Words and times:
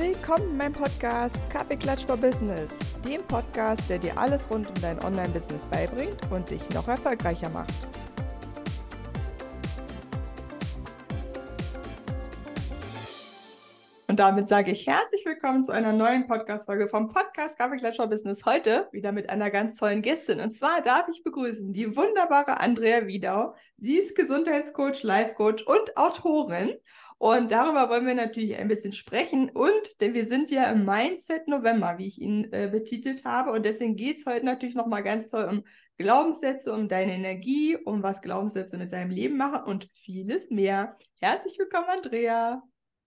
Willkommen 0.00 0.52
in 0.52 0.56
meinem 0.56 0.72
Podcast 0.72 1.38
Kaffeeklatsch 1.50 2.06
for 2.06 2.16
Business, 2.16 2.78
dem 3.04 3.22
Podcast, 3.24 3.82
der 3.90 3.98
dir 3.98 4.16
alles 4.16 4.50
rund 4.50 4.66
um 4.66 4.74
dein 4.80 4.98
Online-Business 4.98 5.66
beibringt 5.66 6.16
und 6.30 6.48
dich 6.48 6.66
noch 6.70 6.88
erfolgreicher 6.88 7.50
macht. 7.50 7.74
Und 14.08 14.18
damit 14.18 14.48
sage 14.48 14.70
ich 14.70 14.86
herzlich 14.86 15.22
willkommen 15.26 15.62
zu 15.64 15.72
einer 15.72 15.92
neuen 15.92 16.26
Podcast-Folge 16.26 16.88
vom 16.88 17.12
Podcast 17.12 17.58
Kaffeeklatsch 17.58 17.96
for 17.96 18.06
Business. 18.06 18.46
Heute 18.46 18.88
wieder 18.92 19.12
mit 19.12 19.28
einer 19.28 19.50
ganz 19.50 19.76
tollen 19.76 20.00
Gästin. 20.00 20.40
Und 20.40 20.54
zwar 20.54 20.80
darf 20.80 21.08
ich 21.10 21.22
begrüßen 21.22 21.74
die 21.74 21.94
wunderbare 21.94 22.58
Andrea 22.58 23.06
Wiedau. 23.06 23.54
Sie 23.76 23.98
ist 23.98 24.16
Gesundheitscoach, 24.16 25.02
Life-Coach 25.02 25.64
und 25.64 25.94
Autorin. 25.98 26.72
Und 27.20 27.50
darüber 27.50 27.90
wollen 27.90 28.06
wir 28.06 28.14
natürlich 28.14 28.56
ein 28.56 28.68
bisschen 28.68 28.94
sprechen. 28.94 29.50
Und 29.50 30.00
denn 30.00 30.14
wir 30.14 30.24
sind 30.24 30.50
ja 30.50 30.70
im 30.70 30.86
Mindset 30.86 31.48
November, 31.48 31.98
wie 31.98 32.06
ich 32.06 32.18
ihn 32.18 32.50
äh, 32.50 32.66
betitelt 32.72 33.26
habe. 33.26 33.52
Und 33.52 33.66
deswegen 33.66 33.94
geht 33.94 34.16
es 34.16 34.24
heute 34.24 34.46
natürlich 34.46 34.74
nochmal 34.74 35.02
ganz 35.02 35.28
toll 35.28 35.44
um 35.44 35.64
Glaubenssätze, 35.98 36.72
um 36.72 36.88
deine 36.88 37.12
Energie, 37.12 37.76
um 37.76 38.02
was 38.02 38.22
Glaubenssätze 38.22 38.78
mit 38.78 38.94
deinem 38.94 39.10
Leben 39.10 39.36
machen 39.36 39.64
und 39.64 39.86
vieles 39.92 40.48
mehr. 40.48 40.96
Herzlich 41.20 41.58
willkommen, 41.58 41.88
Andrea. 41.90 42.62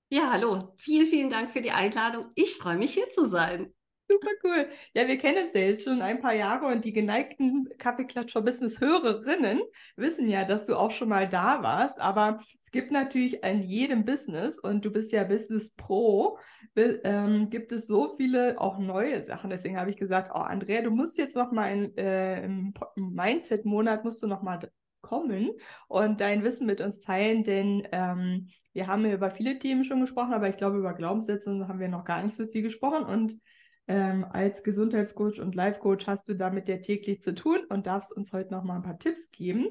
Ja, 0.09 0.31
hallo. 0.31 0.59
Vielen, 0.77 1.07
vielen 1.07 1.29
Dank 1.31 1.49
für 1.49 1.61
die 1.61 1.71
Einladung. 1.71 2.29
Ich 2.35 2.57
freue 2.57 2.77
mich, 2.77 2.93
hier 2.93 3.09
zu 3.09 3.25
sein. 3.25 3.73
Super 4.13 4.31
cool. 4.43 4.67
Ja, 4.93 5.07
wir 5.07 5.17
kennen 5.17 5.45
uns 5.45 5.53
ja 5.55 5.61
jetzt 5.61 5.83
schon 5.85 6.01
ein 6.03 6.21
paar 6.21 6.33
Jahre 6.33 6.67
und 6.67 6.85
die 6.85 6.93
geneigten 6.93 7.67
Kaffeeklatscher 7.79 8.43
Business 8.43 8.79
Hörerinnen 8.79 9.59
wissen 9.95 10.27
ja, 10.27 10.45
dass 10.45 10.65
du 10.67 10.75
auch 10.75 10.91
schon 10.91 11.09
mal 11.09 11.27
da 11.27 11.63
warst. 11.63 11.99
Aber 11.99 12.39
es 12.61 12.69
gibt 12.69 12.91
natürlich 12.91 13.43
in 13.43 13.63
jedem 13.63 14.05
Business 14.05 14.59
und 14.59 14.85
du 14.85 14.91
bist 14.91 15.11
ja 15.11 15.23
Business 15.23 15.73
Pro, 15.73 16.37
ähm, 16.75 17.49
gibt 17.49 17.71
es 17.71 17.87
so 17.87 18.15
viele 18.15 18.61
auch 18.61 18.77
neue 18.77 19.23
Sachen. 19.23 19.49
Deswegen 19.49 19.79
habe 19.79 19.89
ich 19.89 19.97
gesagt, 19.97 20.29
oh 20.33 20.39
Andrea, 20.39 20.83
du 20.83 20.91
musst 20.91 21.17
jetzt 21.17 21.35
noch 21.35 21.51
mal 21.51 21.71
in, 21.71 21.97
äh, 21.97 22.43
im 22.45 22.73
Mindset-Monat 22.95 24.03
musst 24.03 24.21
du 24.21 24.27
noch 24.27 24.43
mal 24.43 24.59
kommen 25.01 25.51
und 25.87 26.21
dein 26.21 26.43
Wissen 26.43 26.67
mit 26.67 26.81
uns 26.81 27.01
teilen, 27.01 27.43
denn 27.43 27.87
ähm, 27.91 28.47
wir 28.73 28.87
haben 28.87 29.05
ja 29.05 29.13
über 29.13 29.31
viele 29.31 29.59
Themen 29.59 29.83
schon 29.83 30.01
gesprochen, 30.01 30.33
aber 30.33 30.49
ich 30.49 30.57
glaube, 30.57 30.77
über 30.77 30.93
Glaubenssätze 30.93 31.67
haben 31.67 31.79
wir 31.79 31.89
noch 31.89 32.05
gar 32.05 32.23
nicht 32.23 32.35
so 32.35 32.47
viel 32.47 32.61
gesprochen 32.61 33.03
und 33.03 33.39
ähm, 33.87 34.25
als 34.29 34.63
Gesundheitscoach 34.63 35.39
und 35.39 35.55
Life-Coach 35.55 36.07
hast 36.07 36.27
du 36.29 36.35
damit 36.35 36.67
ja 36.69 36.77
täglich 36.77 37.21
zu 37.21 37.35
tun 37.35 37.59
und 37.69 37.87
darfst 37.87 38.15
uns 38.15 38.31
heute 38.33 38.53
noch 38.53 38.63
mal 38.63 38.75
ein 38.75 38.83
paar 38.83 38.99
Tipps 38.99 39.31
geben. 39.31 39.67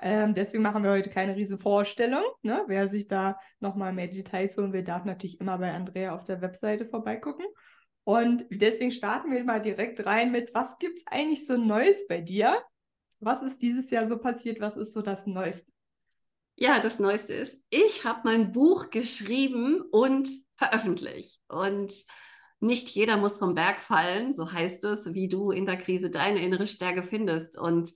Ähm, 0.00 0.34
deswegen 0.34 0.62
machen 0.62 0.84
wir 0.84 0.90
heute 0.90 1.10
keine 1.10 1.34
riesen 1.34 1.58
Vorstellung. 1.58 2.22
Ne? 2.42 2.62
Wer 2.68 2.88
sich 2.88 3.06
da 3.08 3.38
noch 3.58 3.74
mal 3.74 3.92
mehr 3.92 4.06
Details 4.08 4.56
holen 4.56 4.72
will, 4.72 4.84
darf 4.84 5.04
natürlich 5.04 5.40
immer 5.40 5.58
bei 5.58 5.72
Andrea 5.72 6.14
auf 6.14 6.24
der 6.24 6.40
Webseite 6.40 6.86
vorbeigucken. 6.86 7.44
Und 8.04 8.46
deswegen 8.50 8.92
starten 8.92 9.30
wir 9.30 9.44
mal 9.44 9.60
direkt 9.60 10.04
rein 10.06 10.32
mit, 10.32 10.54
was 10.54 10.78
gibt 10.78 10.98
es 10.98 11.06
eigentlich 11.06 11.46
so 11.46 11.56
Neues 11.56 12.06
bei 12.06 12.20
dir? 12.20 12.56
Was 13.18 13.42
ist 13.42 13.60
dieses 13.60 13.90
Jahr 13.90 14.08
so 14.08 14.18
passiert? 14.18 14.60
Was 14.60 14.76
ist 14.76 14.92
so 14.92 15.02
das 15.02 15.26
Neueste? 15.26 15.70
Ja, 16.56 16.80
das 16.80 16.98
Neueste 16.98 17.34
ist, 17.34 17.62
ich 17.70 18.04
habe 18.04 18.20
mein 18.24 18.52
Buch 18.52 18.90
geschrieben 18.90 19.82
und 19.90 20.28
veröffentlicht. 20.56 21.40
Und 21.48 21.92
nicht 22.60 22.90
jeder 22.90 23.16
muss 23.16 23.38
vom 23.38 23.54
Berg 23.54 23.80
fallen, 23.80 24.34
so 24.34 24.52
heißt 24.52 24.84
es, 24.84 25.14
wie 25.14 25.28
du 25.28 25.50
in 25.50 25.66
der 25.66 25.78
Krise 25.78 26.10
deine 26.10 26.44
innere 26.44 26.66
Stärke 26.66 27.02
findest. 27.02 27.58
Und 27.58 27.92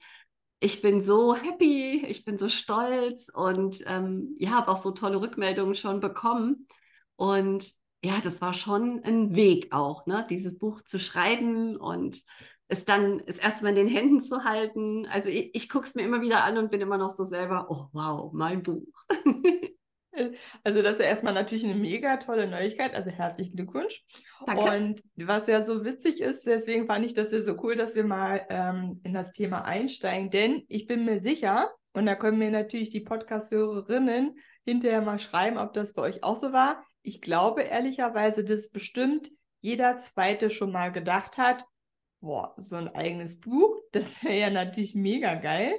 ich 0.60 0.80
bin 0.80 1.02
so 1.02 1.34
happy, 1.34 2.04
ich 2.06 2.24
bin 2.24 2.38
so 2.38 2.48
stolz 2.48 3.28
und 3.28 3.84
ähm, 3.86 4.34
ja, 4.38 4.52
habe 4.52 4.70
auch 4.70 4.78
so 4.78 4.92
tolle 4.92 5.20
Rückmeldungen 5.20 5.74
schon 5.74 6.00
bekommen. 6.00 6.66
Und 7.16 7.72
ja, 8.02 8.20
das 8.22 8.40
war 8.40 8.54
schon 8.54 9.02
ein 9.04 9.36
Weg 9.36 9.72
auch, 9.72 10.06
ne, 10.06 10.26
dieses 10.28 10.58
Buch 10.58 10.82
zu 10.82 10.98
schreiben 10.98 11.76
und 11.76 12.16
es 12.68 12.84
dann 12.86 13.22
es 13.26 13.38
erstmal 13.38 13.70
in 13.70 13.86
den 13.86 13.88
Händen 13.88 14.20
zu 14.20 14.44
halten. 14.44 15.06
Also 15.06 15.28
ich, 15.28 15.54
ich 15.54 15.69
gucke 15.69 15.86
es 15.86 15.94
mir 15.94 16.03
immer 16.03 16.22
wieder 16.22 16.44
an 16.44 16.56
und 16.58 16.70
bin 16.70 16.80
immer 16.80 16.98
noch 16.98 17.10
so 17.10 17.24
selber, 17.24 17.66
oh 17.70 17.88
wow, 17.92 18.32
mein 18.32 18.62
Buch. 18.62 18.86
Also 20.62 20.82
das 20.82 20.94
ist 20.94 21.00
ja 21.00 21.06
erstmal 21.06 21.34
natürlich 21.34 21.64
eine 21.64 21.75
mega 21.75 22.16
tolle 22.16 22.47
Neuigkeit. 22.47 22.94
Also 22.94 23.10
herzlichen 23.10 23.56
Glückwunsch. 23.56 24.04
Danke. 24.47 24.76
Und 24.76 25.02
was 25.16 25.47
ja 25.47 25.64
so 25.64 25.84
witzig 25.84 26.20
ist, 26.20 26.47
deswegen 26.47 26.86
fand 26.86 27.04
ich 27.04 27.14
das 27.14 27.32
ja 27.32 27.42
so 27.42 27.56
cool, 27.62 27.76
dass 27.76 27.94
wir 27.94 28.04
mal 28.04 28.47
ähm, 28.48 29.00
in 29.04 29.12
das 29.12 29.32
Thema 29.32 29.64
einsteigen. 29.64 30.30
Denn 30.30 30.64
ich 30.69 30.86
bin 30.86 31.04
mir 31.04 31.20
sicher, 31.20 31.70
und 31.92 32.06
da 32.06 32.16
können 32.16 32.38
mir 32.38 32.50
natürlich 32.50 32.91
die 32.91 33.00
Podcast-Hörerinnen 33.00 34.34
hinterher 34.64 35.00
mal 35.00 35.19
schreiben, 35.19 35.58
ob 35.58 35.74
das 35.74 35.94
bei 35.94 36.03
euch 36.03 36.24
auch 36.24 36.36
so 36.36 36.53
war. 36.53 36.84
Ich 37.03 37.20
glaube 37.20 37.62
ehrlicherweise, 37.62 38.44
dass 38.44 38.70
bestimmt 38.70 39.30
jeder 39.60 39.97
Zweite 39.97 40.50
schon 40.50 40.72
mal 40.72 40.91
gedacht 40.91 41.38
hat, 41.38 41.64
boah, 42.20 42.54
so 42.56 42.76
ein 42.76 42.88
eigenes 42.88 43.38
Buch, 43.38 43.76
das 43.92 44.22
wäre 44.24 44.38
ja 44.38 44.50
natürlich 44.50 44.94
mega 44.94 45.34
geil. 45.36 45.74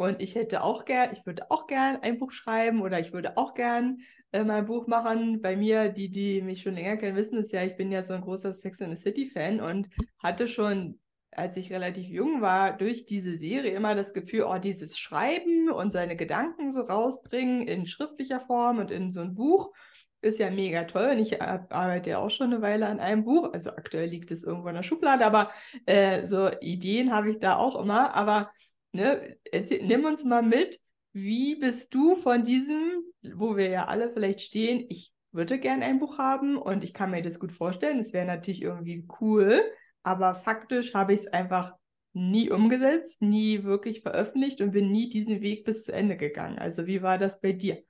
Und 0.00 0.22
ich 0.22 0.34
hätte 0.34 0.64
auch 0.64 0.86
gern, 0.86 1.10
ich 1.12 1.26
würde 1.26 1.50
auch 1.50 1.66
gern 1.66 1.98
ein 2.00 2.18
Buch 2.18 2.32
schreiben 2.32 2.80
oder 2.80 2.98
ich 3.00 3.12
würde 3.12 3.36
auch 3.36 3.52
gern 3.52 3.98
äh, 4.32 4.44
mein 4.44 4.64
Buch 4.64 4.86
machen. 4.86 5.42
Bei 5.42 5.56
mir, 5.56 5.90
die, 5.90 6.08
die 6.08 6.40
mich 6.40 6.62
schon 6.62 6.72
länger 6.72 6.96
kennen, 6.96 7.18
wissen 7.18 7.38
es 7.38 7.52
ja, 7.52 7.62
ich 7.64 7.76
bin 7.76 7.92
ja 7.92 8.02
so 8.02 8.14
ein 8.14 8.22
großer 8.22 8.54
Sex 8.54 8.80
in 8.80 8.90
the 8.90 8.96
City 8.96 9.26
Fan 9.26 9.60
und 9.60 9.90
hatte 10.18 10.48
schon, 10.48 10.98
als 11.32 11.58
ich 11.58 11.70
relativ 11.70 12.08
jung 12.08 12.40
war, 12.40 12.74
durch 12.74 13.04
diese 13.04 13.36
Serie 13.36 13.72
immer 13.72 13.94
das 13.94 14.14
Gefühl, 14.14 14.44
oh, 14.44 14.56
dieses 14.56 14.98
Schreiben 14.98 15.70
und 15.70 15.92
seine 15.92 16.16
Gedanken 16.16 16.72
so 16.72 16.80
rausbringen 16.80 17.68
in 17.68 17.84
schriftlicher 17.84 18.40
Form 18.40 18.78
und 18.78 18.90
in 18.90 19.12
so 19.12 19.20
ein 19.20 19.34
Buch 19.34 19.70
ist 20.22 20.38
ja 20.38 20.50
mega 20.50 20.84
toll. 20.84 21.10
Und 21.10 21.18
ich 21.18 21.42
arbeite 21.42 22.08
ja 22.08 22.20
auch 22.20 22.30
schon 22.30 22.54
eine 22.54 22.62
Weile 22.62 22.86
an 22.86 23.00
einem 23.00 23.24
Buch. 23.24 23.52
Also 23.52 23.68
aktuell 23.68 24.08
liegt 24.08 24.30
es 24.30 24.44
irgendwo 24.44 24.68
in 24.68 24.76
der 24.76 24.82
Schublade, 24.82 25.26
aber 25.26 25.50
äh, 25.84 26.26
so 26.26 26.48
Ideen 26.62 27.12
habe 27.12 27.30
ich 27.30 27.38
da 27.38 27.56
auch 27.56 27.78
immer. 27.78 28.14
Aber 28.14 28.50
ne, 28.92 29.36
erzähl, 29.50 29.84
nimm 29.86 30.04
uns 30.04 30.24
mal 30.24 30.42
mit, 30.42 30.80
wie 31.12 31.56
bist 31.56 31.94
du 31.94 32.16
von 32.16 32.44
diesem, 32.44 33.02
wo 33.34 33.56
wir 33.56 33.68
ja 33.68 33.86
alle 33.86 34.10
vielleicht 34.10 34.40
stehen, 34.40 34.86
ich 34.88 35.12
würde 35.32 35.58
gerne 35.58 35.84
ein 35.84 35.98
Buch 35.98 36.18
haben 36.18 36.56
und 36.56 36.84
ich 36.84 36.94
kann 36.94 37.10
mir 37.10 37.22
das 37.22 37.38
gut 37.38 37.52
vorstellen, 37.52 37.98
es 37.98 38.12
wäre 38.12 38.26
natürlich 38.26 38.62
irgendwie 38.62 39.06
cool, 39.20 39.62
aber 40.02 40.34
faktisch 40.34 40.94
habe 40.94 41.14
ich 41.14 41.20
es 41.20 41.26
einfach 41.28 41.74
nie 42.12 42.50
umgesetzt, 42.50 43.22
nie 43.22 43.62
wirklich 43.62 44.00
veröffentlicht 44.00 44.60
und 44.60 44.72
bin 44.72 44.90
nie 44.90 45.08
diesen 45.10 45.40
Weg 45.40 45.64
bis 45.64 45.84
zu 45.84 45.92
Ende 45.92 46.16
gegangen. 46.16 46.58
Also 46.58 46.86
wie 46.86 47.02
war 47.02 47.18
das 47.18 47.40
bei 47.40 47.52
dir? 47.52 47.82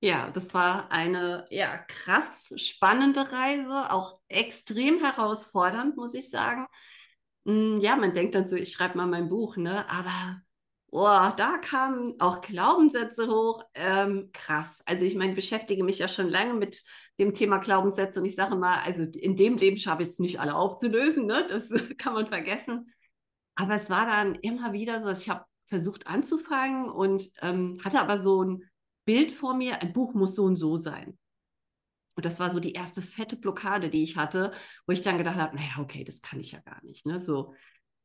Ja, 0.00 0.30
das 0.30 0.52
war 0.52 0.92
eine 0.92 1.46
ja, 1.50 1.78
krass 1.78 2.52
spannende 2.56 3.32
Reise, 3.32 3.90
auch 3.90 4.14
extrem 4.28 5.00
herausfordernd, 5.00 5.96
muss 5.96 6.14
ich 6.14 6.28
sagen. 6.28 6.66
Hm, 7.46 7.80
ja, 7.80 7.96
man 7.96 8.14
denkt 8.14 8.34
dann 8.34 8.48
so, 8.48 8.56
ich 8.56 8.72
schreibe 8.72 8.96
mal 8.96 9.06
mein 9.06 9.28
Buch, 9.28 9.56
ne? 9.56 9.88
Aber 9.90 10.40
oh, 10.90 11.32
da 11.36 11.58
kamen 11.58 12.14
auch 12.20 12.40
Glaubenssätze 12.40 13.26
hoch. 13.28 13.62
Ähm, 13.74 14.30
krass. 14.32 14.82
Also 14.86 15.04
ich 15.04 15.14
meine, 15.14 15.34
beschäftige 15.34 15.84
mich 15.84 15.98
ja 15.98 16.08
schon 16.08 16.28
lange 16.28 16.54
mit 16.54 16.82
dem 17.18 17.34
Thema 17.34 17.58
Glaubenssätze 17.58 18.20
und 18.20 18.26
ich 18.26 18.34
sage 18.34 18.56
mal, 18.56 18.78
also 18.80 19.02
in 19.02 19.36
dem 19.36 19.56
Leben 19.58 19.76
schaffe 19.76 20.02
ich 20.02 20.08
es 20.08 20.18
nicht 20.18 20.40
alle 20.40 20.54
aufzulösen, 20.54 21.26
ne? 21.26 21.46
Das 21.48 21.70
kann 21.98 22.14
man 22.14 22.28
vergessen. 22.28 22.90
Aber 23.56 23.74
es 23.74 23.90
war 23.90 24.06
dann 24.06 24.34
immer 24.36 24.72
wieder 24.72 25.00
so, 25.00 25.06
dass 25.06 25.22
ich 25.22 25.28
habe 25.30 25.44
versucht 25.66 26.06
anzufangen 26.06 26.90
und 26.90 27.30
ähm, 27.42 27.74
hatte 27.84 28.00
aber 28.00 28.18
so 28.20 28.42
ein 28.42 28.64
Bild 29.04 29.32
vor 29.32 29.54
mir, 29.54 29.80
ein 29.82 29.92
Buch 29.92 30.14
muss 30.14 30.34
so 30.34 30.44
und 30.44 30.56
so 30.56 30.76
sein. 30.76 31.18
Und 32.16 32.24
das 32.24 32.40
war 32.40 32.50
so 32.50 32.60
die 32.60 32.72
erste 32.72 33.02
fette 33.02 33.36
Blockade, 33.36 33.90
die 33.90 34.02
ich 34.02 34.16
hatte, 34.16 34.52
wo 34.86 34.92
ich 34.92 35.02
dann 35.02 35.18
gedacht 35.18 35.36
habe, 35.36 35.56
naja, 35.56 35.78
okay, 35.80 36.04
das 36.04 36.20
kann 36.20 36.40
ich 36.40 36.52
ja 36.52 36.60
gar 36.60 36.82
nicht. 36.84 37.06
Ne? 37.06 37.18
So. 37.18 37.54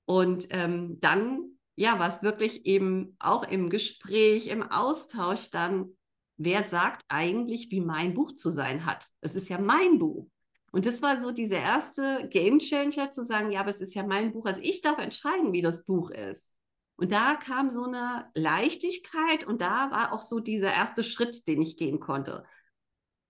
Und 0.06 0.48
ähm, 0.50 1.00
dann, 1.00 1.58
ja, 1.76 2.00
war 2.00 2.08
es 2.08 2.24
wirklich 2.24 2.66
eben 2.66 3.16
auch 3.20 3.44
im 3.44 3.70
Gespräch, 3.70 4.48
im 4.48 4.64
Austausch 4.64 5.52
dann, 5.52 5.96
wer 6.38 6.64
sagt 6.64 7.04
eigentlich, 7.08 7.70
wie 7.70 7.82
mein 7.82 8.14
Buch 8.14 8.34
zu 8.34 8.50
sein 8.50 8.86
hat? 8.86 9.06
Es 9.22 9.36
ist 9.36 9.50
ja 9.50 9.60
mein 9.60 10.00
Buch. 10.00 10.28
Und 10.72 10.86
das 10.86 11.02
war 11.02 11.20
so 11.20 11.32
dieser 11.32 11.58
erste 11.58 12.28
Game 12.30 12.60
Changer 12.60 13.12
zu 13.12 13.24
sagen, 13.24 13.52
ja, 13.52 13.62
aber 13.62 13.70
es 13.70 13.82
ist 13.82 13.94
ja 13.96 14.04
mein 14.04 14.32
Buch. 14.32 14.46
Also 14.46 14.62
ich 14.64 14.82
darf 14.82 15.00
entscheiden, 15.00 15.52
wie 15.52 15.62
das 15.62 15.86
Buch 15.86 16.12
ist. 16.12 16.52
Und 16.96 17.12
da 17.12 17.36
kam 17.36 17.70
so 17.70 17.86
eine 17.86 18.30
Leichtigkeit 18.36 19.46
und 19.46 19.62
da 19.62 19.90
war 19.90 20.14
auch 20.14 20.22
so 20.22 20.40
dieser 20.40 20.74
erste 20.74 21.04
Schritt, 21.04 21.48
den 21.48 21.62
ich 21.62 21.78
gehen 21.78 22.00
konnte. 22.00 22.46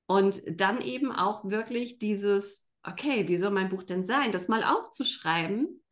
Und 0.10 0.42
dann 0.48 0.82
eben 0.82 1.12
auch 1.12 1.46
wirklich 1.46 2.00
dieses, 2.00 2.68
okay, 2.82 3.28
wie 3.28 3.38
soll 3.38 3.52
mein 3.52 3.70
Buch 3.70 3.84
denn 3.84 4.04
sein, 4.04 4.32
das 4.32 4.48
mal 4.48 4.64
aufzuschreiben. 4.64 5.84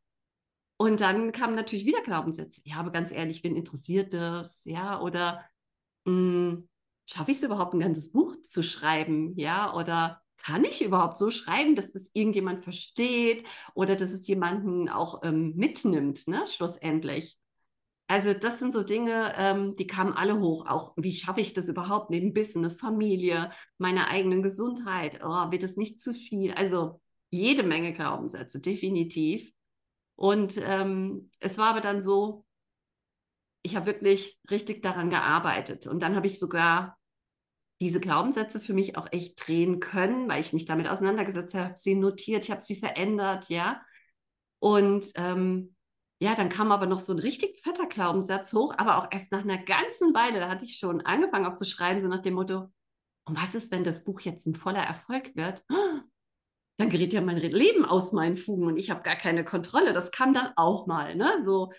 Und 0.77 1.01
dann 1.01 1.31
kamen 1.31 1.53
natürlich 1.53 1.85
wieder 1.85 2.01
Glaubenssätze. 2.01 2.61
Ja, 2.63 2.77
aber 2.77 2.89
ganz 2.89 3.11
ehrlich, 3.11 3.43
wen 3.43 3.55
interessiert 3.55 4.13
das? 4.13 4.65
Ja, 4.65 4.99
oder 5.01 5.45
hm, 6.07 6.67
schaffe 7.07 7.29
ich 7.29 7.37
es 7.37 7.43
überhaupt, 7.43 7.75
ein 7.75 7.79
ganzes 7.79 8.11
Buch 8.11 8.41
zu 8.41 8.63
schreiben? 8.63 9.37
Ja, 9.37 9.75
oder 9.75 10.19
kann 10.37 10.63
ich 10.63 10.83
überhaupt 10.83 11.19
so 11.19 11.29
schreiben, 11.29 11.75
dass 11.75 11.91
das 11.91 12.09
irgendjemand 12.15 12.63
versteht 12.63 13.45
oder 13.75 13.95
dass 13.95 14.13
es 14.13 14.25
jemanden 14.25 14.89
auch 14.89 15.21
ähm, 15.21 15.53
mitnimmt, 15.55 16.27
ne, 16.27 16.43
schlussendlich? 16.47 17.37
Also 18.07 18.33
das 18.33 18.59
sind 18.59 18.71
so 18.71 18.83
Dinge, 18.83 19.33
ähm, 19.35 19.75
die 19.75 19.85
kamen 19.87 20.13
alle 20.13 20.39
hoch. 20.39 20.65
Auch 20.65 20.93
wie 20.95 21.13
schaffe 21.13 21.41
ich 21.41 21.53
das 21.53 21.67
überhaupt 21.67 22.09
neben 22.09 22.33
Business, 22.33 22.79
Familie, 22.79 23.51
meiner 23.77 24.07
eigenen 24.07 24.41
Gesundheit? 24.41 25.19
Oh, 25.23 25.51
wird 25.51 25.63
es 25.63 25.75
nicht 25.75 25.99
zu 25.99 26.13
viel? 26.13 26.53
Also 26.53 27.01
jede 27.29 27.63
Menge 27.63 27.91
Glaubenssätze, 27.91 28.61
definitiv. 28.61 29.51
Und 30.15 30.55
ähm, 30.57 31.29
es 31.39 31.57
war 31.57 31.69
aber 31.69 31.81
dann 31.81 32.01
so, 32.01 32.45
ich 33.61 33.75
habe 33.75 33.87
wirklich 33.87 34.39
richtig 34.49 34.81
daran 34.81 35.09
gearbeitet. 35.09 35.87
Und 35.87 36.01
dann 36.01 36.15
habe 36.15 36.27
ich 36.27 36.39
sogar 36.39 36.97
diese 37.81 37.99
Glaubenssätze 37.99 38.59
für 38.59 38.73
mich 38.73 38.97
auch 38.97 39.07
echt 39.11 39.45
drehen 39.45 39.79
können, 39.79 40.29
weil 40.29 40.41
ich 40.41 40.53
mich 40.53 40.65
damit 40.65 40.87
auseinandergesetzt 40.87 41.53
habe, 41.53 41.73
sie 41.75 41.95
notiert, 41.95 42.45
ich 42.45 42.51
habe 42.51 42.63
sie 42.63 42.75
verändert, 42.77 43.49
ja. 43.49 43.81
Und 44.59 45.11
ähm, 45.15 45.75
ja, 46.19 46.35
dann 46.35 46.49
kam 46.49 46.71
aber 46.71 46.85
noch 46.87 46.99
so 46.99 47.13
ein 47.13 47.19
richtig 47.19 47.59
fetter 47.59 47.85
Glaubenssatz 47.85 48.53
hoch, 48.53 48.73
aber 48.77 48.97
auch 48.97 49.07
erst 49.11 49.31
nach 49.31 49.43
einer 49.43 49.57
ganzen 49.57 50.13
Weile, 50.13 50.39
da 50.39 50.49
hatte 50.49 50.65
ich 50.65 50.77
schon 50.77 51.01
angefangen 51.01 51.45
auch 51.45 51.55
zu 51.55 51.65
schreiben, 51.65 52.01
so 52.01 52.07
nach 52.07 52.21
dem 52.21 52.33
Motto, 52.33 52.71
und 53.25 53.41
was 53.41 53.55
ist, 53.55 53.71
wenn 53.71 53.83
das 53.83 54.03
Buch 54.03 54.21
jetzt 54.21 54.47
ein 54.47 54.55
voller 54.55 54.83
Erfolg 54.83 55.35
wird? 55.35 55.63
Dann 56.79 56.89
gerät 56.89 57.11
ja 57.11 57.21
mein 57.21 57.37
Leben 57.37 57.85
aus 57.85 58.13
meinen 58.13 58.37
Fugen 58.37 58.67
und 58.67 58.77
ich 58.77 58.91
habe 58.91 59.01
gar 59.01 59.15
keine 59.15 59.43
Kontrolle. 59.43 59.93
Das 59.93 60.11
kam 60.11 60.31
dann 60.31 60.53
auch 60.55 60.85
mal, 60.85 61.15
ne? 61.15 61.41
So, 61.41 61.71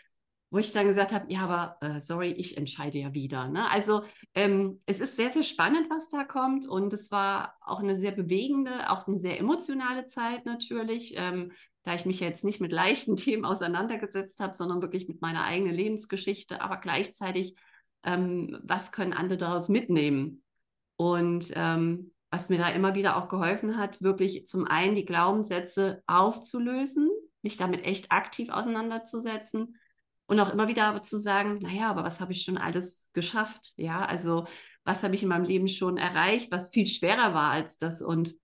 wo 0.50 0.58
ich 0.58 0.73
dann 0.73 0.87
gesagt 0.87 1.12
habe, 1.12 1.32
ja, 1.32 1.40
aber 1.40 1.76
äh, 1.81 2.00
sorry, 2.00 2.32
ich 2.32 2.56
entscheide 2.56 2.99
ja 2.99 3.14
wieder. 3.14 3.49
Ne? 3.49 3.70
Also 3.70 4.02
ähm, 4.35 4.81
es 4.87 4.99
ist 4.99 5.17
sehr, 5.17 5.31
sehr 5.31 5.43
spannend, 5.43 5.90
was 5.90 6.08
da 6.08 6.25
kommt 6.25 6.67
und 6.67 6.93
es 6.93 7.11
war 7.11 7.56
auch 7.61 7.81
eine 7.81 7.96
sehr 7.96 8.12
bewegende, 8.12 8.90
auch 8.90 9.06
eine 9.06 9.19
sehr 9.19 9.38
emotionale 9.38 10.06
Zeit 10.06 10.46
natürlich, 10.46 11.14
ähm, 11.17 11.52
da 11.88 11.94
ich 11.94 12.06
mich 12.06 12.20
jetzt 12.20 12.44
nicht 12.44 12.61
mit 12.61 12.73
leichten 12.73 13.17
Themen 13.17 13.44
auseinandergesetzt 13.44 14.40
habe, 14.40 14.55
sondern 14.55 14.82
wirklich 14.82 15.08
mit 15.08 15.20
meiner 15.20 15.44
eigenen 15.44 15.75
Lebensgeschichte, 15.75 16.61
aber 16.61 16.76
gleichzeitig, 16.76 17.56
ähm, 18.05 18.58
was 18.62 18.93
können 18.93 19.12
andere 19.12 19.38
daraus 19.38 19.69
mitnehmen? 19.69 20.43
Und 20.96 21.52
ähm, 21.55 22.12
was 22.31 22.49
mir 22.50 22.58
da 22.58 22.69
immer 22.69 22.94
wieder 22.94 23.17
auch 23.17 23.29
geholfen 23.29 23.76
hat, 23.79 24.02
wirklich 24.02 24.46
zum 24.46 24.67
einen 24.67 24.94
die 24.94 25.06
Glaubenssätze 25.06 26.02
aufzulösen, 26.06 27.08
mich 27.43 27.56
damit 27.56 27.85
echt 27.85 28.12
aktiv 28.12 28.50
auseinanderzusetzen 28.50 29.76
und 30.26 30.40
auch 30.40 30.52
immer 30.52 30.69
wieder 30.69 31.02
zu 31.02 31.19
sagen, 31.19 31.58
naja, 31.61 31.88
aber 31.88 32.05
was 32.05 32.20
habe 32.20 32.32
ich 32.32 32.43
schon 32.43 32.58
alles 32.58 33.08
geschafft? 33.14 33.73
Ja, 33.76 34.05
also 34.05 34.46
was 34.85 35.02
habe 35.02 35.14
ich 35.14 35.23
in 35.23 35.29
meinem 35.29 35.44
Leben 35.44 35.69
schon 35.69 35.96
erreicht, 35.96 36.50
was 36.50 36.70
viel 36.70 36.87
schwerer 36.87 37.32
war 37.32 37.50
als 37.50 37.79
das. 37.79 38.02
Und 38.02 38.35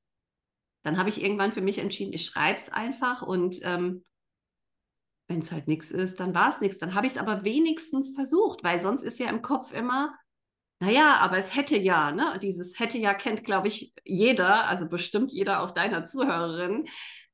dann 0.84 0.98
habe 0.98 1.08
ich 1.08 1.22
irgendwann 1.22 1.52
für 1.52 1.62
mich 1.62 1.78
entschieden, 1.78 2.12
ich 2.12 2.24
schreibe 2.24 2.58
es 2.58 2.68
einfach 2.68 3.22
und 3.22 3.58
ähm, 3.62 4.04
wenn 5.26 5.38
es 5.40 5.50
halt 5.50 5.66
nichts 5.66 5.90
ist, 5.90 6.20
dann 6.20 6.34
war 6.34 6.50
es 6.50 6.60
nichts. 6.60 6.78
Dann 6.78 6.94
habe 6.94 7.06
ich 7.06 7.14
es 7.14 7.18
aber 7.18 7.44
wenigstens 7.44 8.14
versucht, 8.14 8.62
weil 8.62 8.80
sonst 8.80 9.02
ist 9.02 9.18
ja 9.18 9.28
im 9.30 9.40
Kopf 9.40 9.72
immer, 9.72 10.14
naja, 10.80 11.16
aber 11.16 11.38
es 11.38 11.56
hätte 11.56 11.78
ja, 11.78 12.12
ne? 12.12 12.38
Dieses 12.42 12.78
hätte 12.78 12.98
ja 12.98 13.14
kennt, 13.14 13.42
glaube 13.44 13.68
ich, 13.68 13.94
jeder, 14.04 14.66
also 14.68 14.86
bestimmt 14.86 15.32
jeder 15.32 15.62
auch 15.62 15.70
deiner 15.70 16.04
Zuhörerin. 16.04 16.86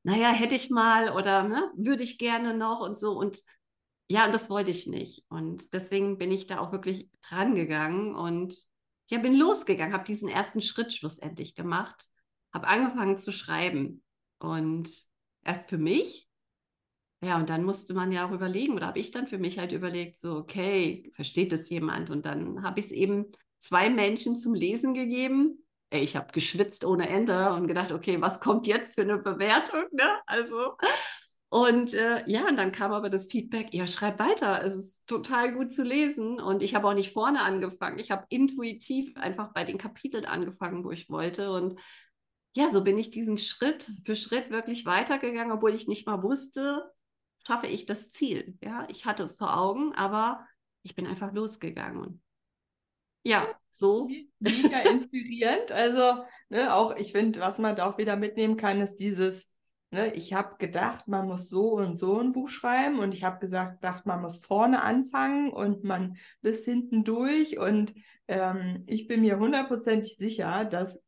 Naja, 0.04 0.30
hätte 0.30 0.54
ich 0.54 0.70
mal 0.70 1.10
oder 1.10 1.42
ne, 1.42 1.70
würde 1.76 2.04
ich 2.04 2.18
gerne 2.18 2.54
noch 2.54 2.80
und 2.80 2.96
so. 2.96 3.18
Und 3.18 3.38
ja, 4.08 4.26
und 4.26 4.32
das 4.32 4.50
wollte 4.50 4.70
ich 4.70 4.86
nicht. 4.86 5.24
Und 5.28 5.72
deswegen 5.72 6.16
bin 6.18 6.30
ich 6.30 6.46
da 6.46 6.60
auch 6.60 6.70
wirklich 6.70 7.08
dran 7.28 7.56
gegangen 7.56 8.14
und 8.14 8.56
ja, 9.08 9.18
bin 9.18 9.34
losgegangen, 9.34 9.92
habe 9.92 10.04
diesen 10.04 10.28
ersten 10.28 10.60
Schritt 10.60 10.92
schlussendlich 10.92 11.56
gemacht, 11.56 12.09
habe 12.52 12.66
angefangen 12.66 13.16
zu 13.16 13.32
schreiben 13.32 14.02
und 14.38 14.90
erst 15.44 15.68
für 15.68 15.78
mich. 15.78 16.28
Ja, 17.22 17.36
und 17.36 17.50
dann 17.50 17.64
musste 17.64 17.92
man 17.92 18.12
ja 18.12 18.26
auch 18.26 18.32
überlegen, 18.32 18.74
oder 18.74 18.86
habe 18.86 18.98
ich 18.98 19.10
dann 19.10 19.26
für 19.26 19.38
mich 19.38 19.58
halt 19.58 19.72
überlegt, 19.72 20.18
so, 20.18 20.36
okay, 20.36 21.10
versteht 21.14 21.52
das 21.52 21.68
jemand? 21.68 22.08
Und 22.08 22.24
dann 22.24 22.62
habe 22.62 22.80
ich 22.80 22.86
es 22.86 22.92
eben 22.92 23.26
zwei 23.58 23.90
Menschen 23.90 24.36
zum 24.36 24.54
Lesen 24.54 24.94
gegeben. 24.94 25.62
Ey, 25.90 26.02
ich 26.02 26.16
habe 26.16 26.32
geschwitzt 26.32 26.84
ohne 26.84 27.08
Ende 27.08 27.52
und 27.52 27.66
gedacht, 27.66 27.92
okay, 27.92 28.20
was 28.20 28.40
kommt 28.40 28.66
jetzt 28.66 28.94
für 28.94 29.02
eine 29.02 29.18
Bewertung? 29.18 29.82
Ne? 29.92 30.08
Also, 30.24 30.76
und 31.50 31.94
äh, 31.94 32.22
ja, 32.30 32.46
und 32.46 32.56
dann 32.56 32.70
kam 32.70 32.92
aber 32.92 33.10
das 33.10 33.26
Feedback, 33.26 33.74
ja, 33.74 33.88
schreib 33.88 34.20
weiter, 34.20 34.64
es 34.64 34.76
ist 34.76 35.06
total 35.08 35.52
gut 35.52 35.72
zu 35.72 35.82
lesen. 35.82 36.40
Und 36.40 36.62
ich 36.62 36.76
habe 36.76 36.86
auch 36.86 36.94
nicht 36.94 37.12
vorne 37.12 37.40
angefangen. 37.40 37.98
Ich 37.98 38.12
habe 38.12 38.24
intuitiv 38.28 39.16
einfach 39.16 39.52
bei 39.52 39.64
den 39.64 39.76
Kapiteln 39.76 40.26
angefangen, 40.26 40.84
wo 40.84 40.92
ich 40.92 41.10
wollte. 41.10 41.50
Und 41.50 41.78
ja, 42.52 42.68
so 42.68 42.82
bin 42.82 42.98
ich 42.98 43.10
diesen 43.10 43.38
Schritt 43.38 43.90
für 44.04 44.16
Schritt 44.16 44.50
wirklich 44.50 44.86
weitergegangen, 44.86 45.52
obwohl 45.52 45.74
ich 45.74 45.88
nicht 45.88 46.06
mal 46.06 46.22
wusste, 46.22 46.90
schaffe 47.46 47.66
ich 47.66 47.86
das 47.86 48.10
Ziel. 48.10 48.58
Ja, 48.62 48.86
ich 48.88 49.06
hatte 49.06 49.22
es 49.22 49.36
vor 49.36 49.56
Augen, 49.56 49.94
aber 49.94 50.46
ich 50.82 50.94
bin 50.94 51.06
einfach 51.06 51.32
losgegangen. 51.32 52.22
Ja, 53.22 53.46
so. 53.70 54.08
Mega 54.38 54.80
inspirierend. 54.90 55.72
Also, 55.72 56.24
ne, 56.48 56.74
auch 56.74 56.96
ich 56.96 57.12
finde, 57.12 57.40
was 57.40 57.58
man 57.58 57.76
da 57.76 57.88
auch 57.88 57.98
wieder 57.98 58.16
mitnehmen 58.16 58.56
kann, 58.56 58.80
ist 58.80 58.96
dieses, 58.96 59.50
Ne, 59.92 60.14
ich 60.14 60.34
habe 60.34 60.56
gedacht, 60.58 61.08
man 61.08 61.26
muss 61.26 61.48
so 61.48 61.72
und 61.72 61.98
so 61.98 62.20
ein 62.20 62.30
Buch 62.30 62.48
schreiben 62.48 63.00
und 63.00 63.12
ich 63.12 63.24
habe 63.24 63.40
gesagt, 63.40 63.80
gedacht, 63.80 64.06
man 64.06 64.22
muss 64.22 64.38
vorne 64.38 64.84
anfangen 64.84 65.50
und 65.50 65.82
man 65.82 66.16
bis 66.42 66.64
hinten 66.64 67.02
durch 67.02 67.58
und 67.58 67.92
ähm, 68.28 68.84
ich 68.86 69.08
bin 69.08 69.22
mir 69.22 69.40
hundertprozentig 69.40 70.16
sicher, 70.16 70.64
dass 70.64 71.02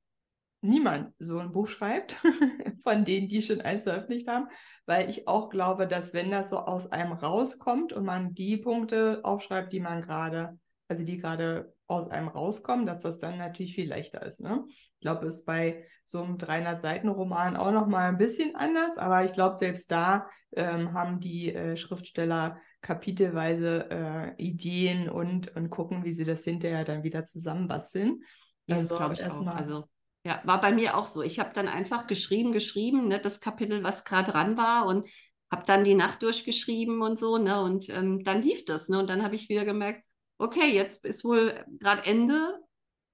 niemand 0.62 1.12
so 1.18 1.38
ein 1.38 1.52
Buch 1.52 1.68
schreibt 1.68 2.12
von 2.82 3.04
denen, 3.04 3.28
die 3.28 3.42
schon 3.42 3.60
eins 3.60 3.82
veröffentlicht 3.82 4.28
haben, 4.28 4.48
weil 4.86 5.10
ich 5.10 5.28
auch 5.28 5.50
glaube, 5.50 5.86
dass 5.86 6.14
wenn 6.14 6.30
das 6.30 6.50
so 6.50 6.58
aus 6.58 6.90
einem 6.90 7.12
rauskommt 7.12 7.92
und 7.92 8.04
man 8.04 8.32
die 8.34 8.56
Punkte 8.56 9.20
aufschreibt, 9.24 9.72
die 9.72 9.80
man 9.80 10.02
gerade, 10.02 10.58
also 10.88 11.04
die 11.04 11.18
gerade 11.18 11.74
aus 11.86 12.08
einem 12.10 12.28
rauskommen, 12.28 12.86
dass 12.86 13.00
das 13.00 13.18
dann 13.18 13.38
natürlich 13.38 13.74
viel 13.74 13.88
leichter 13.88 14.24
ist. 14.24 14.40
Ne? 14.40 14.64
Ich 14.68 15.00
glaube, 15.00 15.26
es 15.26 15.40
ist 15.40 15.46
bei 15.46 15.84
so 16.04 16.22
einem 16.22 16.36
300-Seiten-Roman 16.36 17.56
auch 17.56 17.72
noch 17.72 17.86
mal 17.86 18.08
ein 18.08 18.18
bisschen 18.18 18.54
anders, 18.56 18.98
aber 18.98 19.24
ich 19.24 19.32
glaube, 19.32 19.56
selbst 19.56 19.90
da 19.90 20.28
ähm, 20.52 20.92
haben 20.94 21.20
die 21.20 21.54
äh, 21.54 21.76
Schriftsteller 21.76 22.58
kapitelweise 22.82 23.90
äh, 23.90 24.42
Ideen 24.42 25.08
und, 25.08 25.54
und 25.56 25.70
gucken, 25.70 26.04
wie 26.04 26.12
sie 26.12 26.24
das 26.24 26.44
hinterher 26.44 26.84
dann 26.84 27.02
wieder 27.02 27.24
zusammenbasteln. 27.24 28.22
Ja, 28.66 28.76
also, 28.76 28.88
das 28.88 28.98
glaube 28.98 29.14
ich 29.14 29.24
auch. 29.24 29.46
Also 29.46 29.84
ja, 30.24 30.40
war 30.44 30.60
bei 30.60 30.72
mir 30.72 30.96
auch 30.96 31.06
so. 31.06 31.22
Ich 31.22 31.38
habe 31.38 31.50
dann 31.54 31.68
einfach 31.68 32.06
geschrieben, 32.06 32.52
geschrieben, 32.52 33.08
ne, 33.08 33.20
das 33.20 33.40
Kapitel, 33.40 33.82
was 33.82 34.04
gerade 34.04 34.32
dran 34.32 34.56
war 34.56 34.86
und 34.86 35.06
habe 35.50 35.64
dann 35.66 35.84
die 35.84 35.94
Nacht 35.94 36.22
durchgeschrieben 36.22 37.02
und 37.02 37.18
so, 37.18 37.38
ne, 37.38 37.62
und 37.62 37.88
ähm, 37.90 38.22
dann 38.24 38.42
lief 38.42 38.64
das, 38.64 38.88
ne, 38.88 38.98
und 38.98 39.10
dann 39.10 39.22
habe 39.22 39.34
ich 39.34 39.48
wieder 39.48 39.64
gemerkt, 39.64 40.04
okay, 40.38 40.72
jetzt 40.74 41.04
ist 41.04 41.24
wohl 41.24 41.64
gerade 41.78 42.04
Ende. 42.04 42.58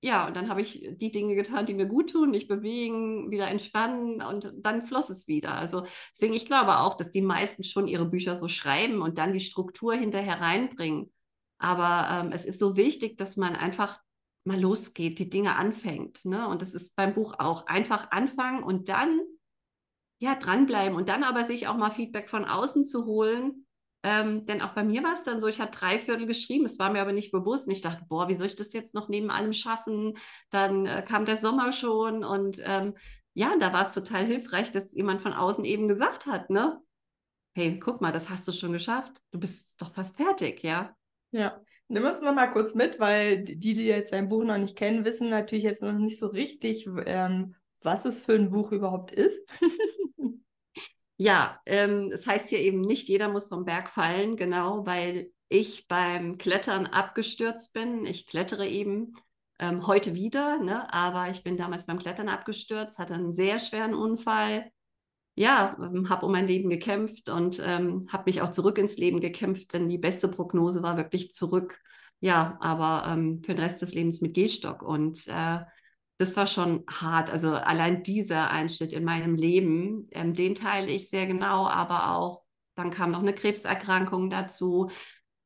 Ja, 0.00 0.28
und 0.28 0.37
dann 0.37 0.49
habe 0.49 0.60
ich 0.62 0.87
die 0.93 1.10
Dinge 1.10 1.34
getan, 1.34 1.66
die 1.66 1.75
mir 1.75 1.87
gut 1.87 2.10
tun, 2.10 2.31
mich 2.31 2.46
bewegen, 2.46 3.32
wieder 3.32 3.49
entspannen 3.49 4.23
und 4.23 4.52
dann 4.59 4.83
floss 4.83 5.11
es 5.11 5.26
wieder. 5.26 5.54
Also 5.54 5.87
deswegen, 6.12 6.35
ich 6.35 6.47
glaube 6.47 6.78
auch, 6.78 6.97
dass 6.97 7.11
die 7.11 7.21
meisten 7.21 7.64
schon 7.64 7.88
ihre 7.88 8.04
Bücher 8.04 8.37
so 8.37 8.47
schreiben 8.47 9.02
und 9.02 9.18
dann 9.18 9.33
die 9.33 9.40
Struktur 9.40 9.94
hinterher 9.94 10.40
reinbringen. 10.40 11.12
Aber 11.59 12.09
ähm, 12.26 12.33
es 12.33 12.47
ist 12.47 12.61
so 12.61 12.76
wichtig, 12.76 13.18
dass 13.18 13.37
man 13.37 13.56
einfach 13.56 13.99
mal 14.49 14.61
losgeht, 14.61 15.19
die 15.19 15.31
Dinge 15.31 15.57
anfängt. 15.57 16.25
Ne? 16.25 16.49
Und 16.49 16.62
das 16.62 16.75
ist 16.75 16.97
beim 16.97 17.14
Buch 17.14 17.35
auch 17.38 17.67
einfach 17.67 18.11
anfangen 18.11 18.62
und 18.62 18.88
dann 18.88 19.21
ja 20.19 20.35
dranbleiben 20.35 20.97
und 20.97 21.09
dann 21.09 21.23
aber 21.23 21.45
sich 21.45 21.69
auch 21.69 21.76
mal 21.76 21.93
Feedback 21.93 22.28
von 22.28 22.45
außen 22.45 22.85
zu 22.85 23.07
holen, 23.07 23.67
ähm, 24.05 24.47
denn 24.47 24.62
auch 24.62 24.71
bei 24.71 24.85
mir 24.85 25.02
war 25.02 25.12
es 25.12 25.23
dann 25.23 25.40
so, 25.40 25.49
ich 25.49 25.61
habe 25.61 25.73
drei 25.73 25.99
Viertel 25.99 26.26
geschrieben, 26.26 26.64
es 26.64 26.78
war 26.78 26.90
mir 26.90 27.00
aber 27.00 27.12
nicht 27.12 27.33
bewusst. 27.33 27.67
Und 27.67 27.73
ich 27.73 27.81
dachte, 27.81 28.05
boah, 28.09 28.28
wie 28.28 28.35
soll 28.35 28.47
ich 28.47 28.57
das 28.57 28.73
jetzt 28.73 28.95
noch 28.95 29.09
neben 29.09 29.31
allem 29.31 29.52
schaffen? 29.52 30.17
Dann 30.50 30.87
äh, 30.87 31.05
kam 31.07 31.25
der 31.25 31.37
Sommer 31.37 31.73
schon 31.73 32.25
und 32.25 32.61
ähm, 32.64 32.95
ja, 33.35 33.57
da 33.59 33.73
war 33.73 33.83
es 33.83 33.93
total 33.93 34.25
hilfreich, 34.25 34.73
dass 34.73 34.95
jemand 34.95 35.23
von 35.23 35.33
außen 35.33 35.64
eben 35.64 35.88
gesagt 35.88 36.26
hat, 36.26 36.50
ne? 36.50 36.81
Hey, 37.55 37.78
guck 37.78 38.00
mal, 38.00 38.12
das 38.12 38.31
hast 38.31 38.47
du 38.47 38.52
schon 38.52 38.73
geschafft. 38.73 39.21
Du 39.33 39.40
bist 39.40 39.81
doch 39.83 39.93
fast 39.93 40.17
fertig, 40.17 40.62
ja? 40.62 40.97
Ja, 41.33 41.61
nimm 41.88 42.04
uns 42.04 42.21
noch 42.21 42.35
mal 42.35 42.49
kurz 42.49 42.75
mit, 42.75 43.00
weil 43.00 43.45
die, 43.45 43.57
die 43.75 43.85
jetzt 43.85 44.12
dein 44.12 44.28
Buch 44.28 44.45
noch 44.45 44.59
nicht 44.59 44.76
kennen, 44.76 45.04
wissen 45.04 45.28
natürlich 45.28 45.64
jetzt 45.64 45.83
noch 45.83 45.92
nicht 45.92 46.18
so 46.18 46.26
richtig, 46.28 46.88
ähm, 47.07 47.54
was 47.80 48.04
es 48.04 48.23
für 48.23 48.35
ein 48.35 48.50
Buch 48.50 48.73
überhaupt 48.73 49.12
ist. 49.12 49.40
Ja, 51.21 51.61
ähm, 51.66 52.12
es 52.12 52.28
heißt 52.28 52.49
hier 52.49 52.61
eben, 52.61 52.80
nicht 52.80 53.09
jeder 53.09 53.28
muss 53.28 53.49
vom 53.49 53.64
Berg 53.64 53.90
fallen, 53.90 54.37
genau, 54.37 54.87
weil 54.87 55.33
ich 55.49 55.88
beim 55.88 56.38
Klettern 56.38 56.87
abgestürzt 56.87 57.73
bin. 57.73 58.07
Ich 58.07 58.25
klettere 58.26 58.68
eben 58.68 59.14
ähm, 59.59 59.88
heute 59.88 60.14
wieder, 60.14 60.59
ne? 60.59 60.92
aber 60.92 61.28
ich 61.28 61.42
bin 61.42 61.57
damals 61.57 61.87
beim 61.87 61.99
Klettern 61.99 62.28
abgestürzt, 62.28 62.99
hatte 63.00 63.14
einen 63.14 63.33
sehr 63.33 63.59
schweren 63.59 63.95
Unfall. 63.95 64.71
Ja, 65.38 65.76
ähm, 65.80 66.09
habe 66.09 66.26
um 66.26 66.33
mein 66.33 66.49
Leben 66.49 66.68
gekämpft 66.68 67.28
und 67.28 67.62
ähm, 67.64 68.09
habe 68.11 68.25
mich 68.26 68.42
auch 68.42 68.50
zurück 68.50 68.76
ins 68.76 68.97
Leben 68.97 69.21
gekämpft, 69.21 69.73
denn 69.73 69.88
die 69.88 69.97
beste 69.97 70.26
Prognose 70.26 70.83
war 70.83 70.97
wirklich 70.97 71.33
zurück. 71.33 71.78
Ja, 72.18 72.59
aber 72.61 73.04
ähm, 73.07 73.40
für 73.45 73.54
den 73.54 73.62
Rest 73.62 73.80
des 73.80 73.95
Lebens 73.95 74.21
mit 74.21 74.35
Gehstock. 74.35 74.83
Und 74.83 75.28
äh, 75.28 75.61
das 76.16 76.37
war 76.37 76.49
schon 76.49 76.83
hart. 76.90 77.30
Also 77.30 77.52
allein 77.52 78.02
dieser 78.02 78.50
Einschnitt 78.50 78.92
in 78.92 79.04
meinem 79.04 79.37
Leben, 79.37 80.09
ähm, 80.11 80.35
den 80.35 80.57
teile 80.57 80.90
ich 80.90 81.09
sehr 81.09 81.28
genau, 81.28 81.68
aber 81.68 82.16
auch 82.16 82.42
dann 82.75 82.90
kam 82.90 83.12
noch 83.12 83.21
eine 83.23 83.33
Krebserkrankung 83.33 84.30
dazu. 84.30 84.90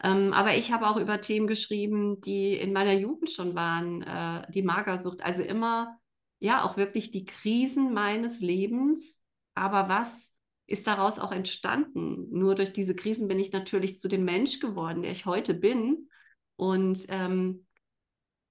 Ähm, 0.03 0.33
aber 0.33 0.57
ich 0.57 0.73
habe 0.73 0.89
auch 0.89 0.97
über 0.97 1.21
Themen 1.21 1.47
geschrieben, 1.47 2.19
die 2.23 2.55
in 2.55 2.73
meiner 2.73 2.95
Jugend 2.95 3.31
schon 3.31 3.55
waren, 3.55 4.01
äh, 4.01 4.51
die 4.53 4.63
Magersucht. 4.63 5.23
Also 5.23 5.43
immer, 5.43 5.99
ja, 6.39 6.65
auch 6.65 6.79
wirklich 6.79 7.11
die 7.11 7.27
Krisen 7.27 7.93
meines 7.93 8.41
Lebens. 8.41 9.22
Aber 9.55 9.89
was 9.89 10.33
ist 10.67 10.87
daraus 10.87 11.19
auch 11.19 11.33
entstanden? 11.33 12.29
Nur 12.31 12.55
durch 12.55 12.73
diese 12.73 12.95
Krisen 12.95 13.29
bin 13.29 13.39
ich 13.39 13.53
natürlich 13.53 13.99
zu 13.99 14.09
dem 14.09 14.25
Mensch 14.25 14.59
geworden, 14.59 15.03
der 15.03 15.13
ich 15.13 15.27
heute 15.27 15.55
bin. 15.55 16.09
Und 16.57 17.07
ähm, 17.09 17.67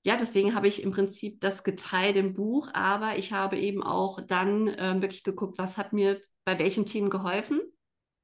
ja, 0.04 0.18
deswegen 0.18 0.56
habe 0.56 0.68
ich 0.68 0.82
im 0.82 0.92
Prinzip 0.92 1.40
das 1.42 1.64
geteilt 1.64 2.16
im 2.16 2.34
Buch, 2.34 2.70
aber 2.74 3.18
ich 3.18 3.34
habe 3.34 3.58
eben 3.60 3.84
auch 3.84 4.20
dann 4.20 4.68
äh, 4.68 5.00
wirklich 5.00 5.24
geguckt, 5.24 5.60
was 5.60 5.78
hat 5.78 5.94
mir 5.94 6.20
bei 6.44 6.58
welchen 6.58 6.86
Themen 6.86 7.10
geholfen 7.10 7.62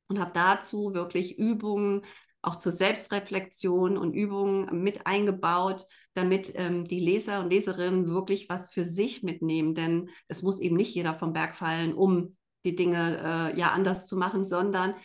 und 0.07 0.19
habe 0.19 0.31
dazu 0.33 0.93
wirklich 0.93 1.37
Übungen 1.37 2.03
auch 2.41 2.55
zur 2.55 2.71
Selbstreflexion 2.71 3.97
und 3.97 4.13
Übungen 4.13 4.81
mit 4.81 5.05
eingebaut, 5.05 5.83
damit 6.13 6.51
ähm, 6.55 6.85
die 6.85 6.99
Leser 6.99 7.41
und 7.41 7.49
Leserinnen 7.49 8.07
wirklich 8.07 8.49
was 8.49 8.71
für 8.71 8.85
sich 8.85 9.21
mitnehmen. 9.21 9.75
Denn 9.75 10.09
es 10.27 10.43
muss 10.43 10.59
eben 10.59 10.75
nicht 10.75 10.95
jeder 10.95 11.13
vom 11.13 11.33
Berg 11.33 11.55
fallen, 11.55 11.93
um 11.93 12.37
die 12.67 12.75
Dinge 12.75 13.53
äh, 13.53 13.59
ja 13.59 13.71
anders 13.71 14.05
zu 14.05 14.17
machen, 14.17 14.45
sondern 14.45 14.95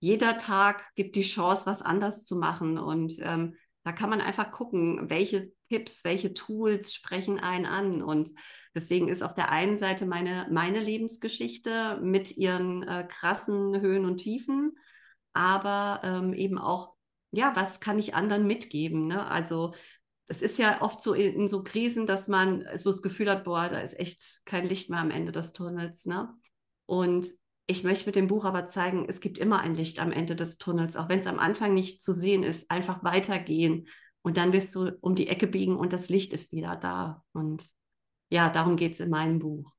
jeder 0.00 0.38
Tag 0.38 0.94
gibt 0.94 1.16
die 1.16 1.22
Chance, 1.22 1.66
was 1.66 1.82
anders 1.82 2.24
zu 2.24 2.36
machen. 2.36 2.78
Und 2.78 3.14
ähm, 3.20 3.54
da 3.84 3.92
kann 3.92 4.10
man 4.10 4.20
einfach 4.20 4.50
gucken, 4.50 5.10
welche 5.10 5.52
Tipps, 5.68 6.04
welche 6.04 6.32
Tools 6.32 6.94
sprechen 6.94 7.38
einen 7.38 7.66
an. 7.66 8.02
Und 8.02 8.30
deswegen 8.74 9.08
ist 9.08 9.22
auf 9.22 9.34
der 9.34 9.50
einen 9.50 9.76
Seite 9.76 10.06
meine, 10.06 10.48
meine 10.50 10.80
Lebensgeschichte 10.80 11.98
mit 12.02 12.36
ihren 12.36 12.82
äh, 12.82 13.06
krassen 13.08 13.80
Höhen 13.80 14.06
und 14.06 14.18
Tiefen 14.18 14.72
aber 15.32 16.00
ähm, 16.04 16.34
eben 16.34 16.58
auch, 16.58 16.94
ja, 17.30 17.54
was 17.54 17.80
kann 17.80 17.98
ich 17.98 18.14
anderen 18.14 18.46
mitgeben? 18.46 19.06
Ne? 19.06 19.26
Also 19.26 19.74
es 20.26 20.42
ist 20.42 20.58
ja 20.58 20.82
oft 20.82 21.02
so 21.02 21.14
in, 21.14 21.34
in, 21.34 21.48
so 21.48 21.62
Krisen, 21.62 22.06
dass 22.06 22.28
man 22.28 22.64
so 22.74 22.90
das 22.90 23.02
Gefühl 23.02 23.30
hat, 23.30 23.44
boah, 23.44 23.68
da 23.68 23.80
ist 23.80 23.98
echt 23.98 24.42
kein 24.44 24.66
Licht 24.66 24.90
mehr 24.90 25.00
am 25.00 25.10
Ende 25.10 25.32
des 25.32 25.52
Tunnels. 25.52 26.06
Ne? 26.06 26.28
Und 26.90 27.28
ich 27.68 27.84
möchte 27.84 28.06
mit 28.06 28.16
dem 28.16 28.26
Buch 28.26 28.44
aber 28.44 28.66
zeigen, 28.66 29.06
es 29.08 29.20
gibt 29.20 29.38
immer 29.38 29.60
ein 29.60 29.76
Licht 29.76 30.00
am 30.00 30.10
Ende 30.10 30.34
des 30.34 30.58
Tunnels, 30.58 30.96
auch 30.96 31.08
wenn 31.08 31.20
es 31.20 31.28
am 31.28 31.38
Anfang 31.38 31.72
nicht 31.72 32.02
zu 32.02 32.12
sehen 32.12 32.42
ist. 32.42 32.68
Einfach 32.68 33.04
weitergehen 33.04 33.86
und 34.22 34.36
dann 34.36 34.52
wirst 34.52 34.74
du 34.74 34.90
um 35.00 35.14
die 35.14 35.28
Ecke 35.28 35.46
biegen 35.46 35.76
und 35.76 35.92
das 35.92 36.08
Licht 36.08 36.32
ist 36.32 36.52
wieder 36.52 36.74
da. 36.74 37.22
Und 37.32 37.64
ja, 38.28 38.50
darum 38.50 38.74
geht 38.74 38.94
es 38.94 39.00
in 39.00 39.08
meinem 39.08 39.38
Buch. 39.38 39.72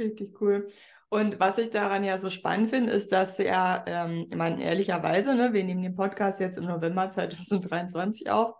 Richtig 0.00 0.40
cool. 0.40 0.66
Und 1.10 1.38
was 1.38 1.58
ich 1.58 1.70
daran 1.70 2.02
ja 2.02 2.18
so 2.18 2.28
spannend 2.28 2.70
finde, 2.70 2.90
ist, 2.90 3.12
dass 3.12 3.38
er, 3.38 3.84
ähm, 3.86 4.26
ich 4.28 4.36
meine, 4.36 4.60
ehrlicherweise, 4.60 5.36
ne, 5.36 5.52
wir 5.52 5.62
nehmen 5.62 5.82
den 5.82 5.94
Podcast 5.94 6.40
jetzt 6.40 6.58
im 6.58 6.64
November 6.64 7.08
2023 7.08 8.32
auf. 8.32 8.56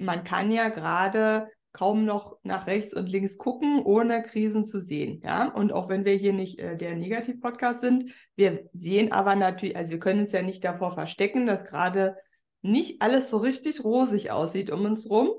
Man 0.00 0.24
kann 0.24 0.50
ja 0.50 0.70
gerade 0.70 1.46
kaum 1.74 2.04
noch 2.04 2.38
nach 2.44 2.68
rechts 2.68 2.94
und 2.94 3.08
links 3.08 3.36
gucken, 3.36 3.82
ohne 3.82 4.22
Krisen 4.22 4.64
zu 4.64 4.80
sehen. 4.80 5.20
Ja, 5.24 5.48
und 5.52 5.72
auch 5.72 5.88
wenn 5.88 6.04
wir 6.04 6.14
hier 6.14 6.32
nicht 6.32 6.60
äh, 6.60 6.76
der 6.76 6.94
Negativ-Podcast 6.94 7.80
sind, 7.80 8.12
wir 8.36 8.70
sehen 8.72 9.12
aber 9.12 9.34
natürlich, 9.34 9.76
also 9.76 9.90
wir 9.90 9.98
können 9.98 10.20
es 10.20 10.32
ja 10.32 10.42
nicht 10.42 10.64
davor 10.64 10.92
verstecken, 10.92 11.46
dass 11.46 11.66
gerade 11.66 12.16
nicht 12.62 13.02
alles 13.02 13.28
so 13.28 13.38
richtig 13.38 13.84
rosig 13.84 14.30
aussieht 14.30 14.70
um 14.70 14.84
uns 14.84 15.10
rum. 15.10 15.30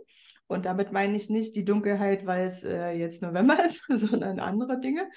Und 0.47 0.65
damit 0.65 0.91
meine 0.91 1.17
ich 1.17 1.29
nicht 1.29 1.55
die 1.55 1.65
Dunkelheit, 1.65 2.25
weil 2.25 2.47
es 2.47 2.63
äh, 2.63 2.91
jetzt 2.91 3.23
November 3.23 3.57
ist, 3.65 3.83
sondern 3.87 4.39
andere 4.39 4.79
Dinge. 4.79 5.09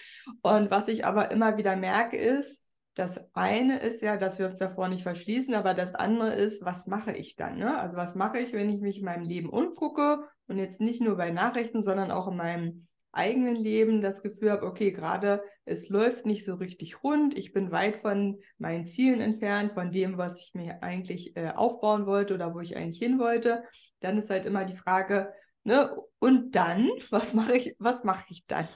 Und 0.42 0.70
was 0.70 0.86
ich 0.86 1.04
aber 1.04 1.32
immer 1.32 1.58
wieder 1.58 1.74
merke, 1.74 2.16
ist, 2.16 2.64
das 2.98 3.32
eine 3.32 3.78
ist 3.78 4.02
ja, 4.02 4.16
dass 4.16 4.40
wir 4.40 4.46
uns 4.46 4.58
davor 4.58 4.88
nicht 4.88 5.04
verschließen, 5.04 5.54
aber 5.54 5.72
das 5.72 5.94
andere 5.94 6.34
ist, 6.34 6.64
was 6.64 6.88
mache 6.88 7.12
ich 7.12 7.36
dann? 7.36 7.58
Ne? 7.58 7.78
Also 7.78 7.96
was 7.96 8.16
mache 8.16 8.38
ich, 8.38 8.52
wenn 8.52 8.68
ich 8.68 8.80
mich 8.80 8.98
in 8.98 9.04
meinem 9.04 9.24
Leben 9.24 9.48
umgucke 9.48 10.24
und 10.48 10.58
jetzt 10.58 10.80
nicht 10.80 11.00
nur 11.00 11.16
bei 11.16 11.30
Nachrichten, 11.30 11.82
sondern 11.82 12.10
auch 12.10 12.26
in 12.26 12.36
meinem 12.36 12.88
eigenen 13.12 13.54
Leben 13.54 14.02
das 14.02 14.22
Gefühl 14.22 14.50
habe, 14.50 14.66
okay, 14.66 14.90
gerade 14.90 15.42
es 15.64 15.88
läuft 15.88 16.26
nicht 16.26 16.44
so 16.44 16.56
richtig 16.56 17.04
rund, 17.04 17.38
ich 17.38 17.52
bin 17.52 17.70
weit 17.70 17.96
von 17.96 18.40
meinen 18.58 18.84
Zielen 18.84 19.20
entfernt, 19.20 19.72
von 19.72 19.92
dem, 19.92 20.18
was 20.18 20.38
ich 20.38 20.52
mir 20.54 20.82
eigentlich 20.82 21.36
äh, 21.36 21.50
aufbauen 21.50 22.04
wollte 22.04 22.34
oder 22.34 22.52
wo 22.52 22.60
ich 22.60 22.76
eigentlich 22.76 22.98
hin 22.98 23.20
wollte, 23.20 23.62
dann 24.00 24.18
ist 24.18 24.28
halt 24.28 24.44
immer 24.44 24.64
die 24.64 24.76
Frage, 24.76 25.32
ne, 25.62 25.96
und 26.18 26.56
dann, 26.56 26.88
was 27.10 27.32
mache 27.32 27.56
ich, 27.56 27.76
was 27.78 28.02
mache 28.02 28.26
ich 28.28 28.44
dann? 28.46 28.68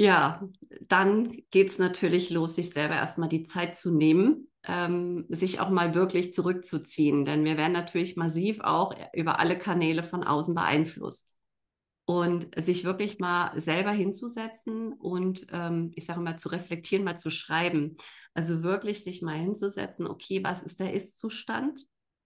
Ja, 0.00 0.48
dann 0.82 1.42
geht 1.50 1.70
es 1.70 1.78
natürlich 1.78 2.30
los, 2.30 2.54
sich 2.54 2.70
selber 2.70 2.94
erstmal 2.94 3.28
die 3.28 3.42
Zeit 3.42 3.76
zu 3.76 3.90
nehmen, 3.92 4.48
ähm, 4.64 5.26
sich 5.28 5.58
auch 5.58 5.70
mal 5.70 5.94
wirklich 5.94 6.32
zurückzuziehen. 6.32 7.24
Denn 7.24 7.44
wir 7.44 7.56
werden 7.56 7.72
natürlich 7.72 8.16
massiv 8.16 8.60
auch 8.60 8.94
über 9.12 9.40
alle 9.40 9.58
Kanäle 9.58 10.04
von 10.04 10.22
außen 10.22 10.54
beeinflusst 10.54 11.34
und 12.06 12.48
sich 12.60 12.84
wirklich 12.84 13.18
mal 13.20 13.60
selber 13.60 13.92
hinzusetzen 13.92 14.94
und 14.94 15.46
ähm, 15.52 15.92
ich 15.96 16.06
sage 16.06 16.20
mal 16.20 16.38
zu 16.38 16.50
reflektieren, 16.50 17.04
mal 17.04 17.18
zu 17.18 17.30
schreiben. 17.30 17.96
Also 18.34 18.62
wirklich 18.62 19.04
sich 19.04 19.22
mal 19.22 19.36
hinzusetzen, 19.38 20.06
okay, 20.06 20.44
was 20.44 20.62
ist 20.62 20.80
der 20.80 20.94
Ist-Zustand? 20.94 21.82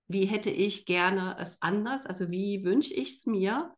Wie 0.08 0.26
hätte 0.26 0.50
ich 0.50 0.86
gerne 0.86 1.36
es 1.40 1.62
anders? 1.62 2.06
Also 2.06 2.30
wie 2.30 2.64
wünsche 2.64 2.94
ich 2.94 3.12
es 3.14 3.26
mir? 3.26 3.74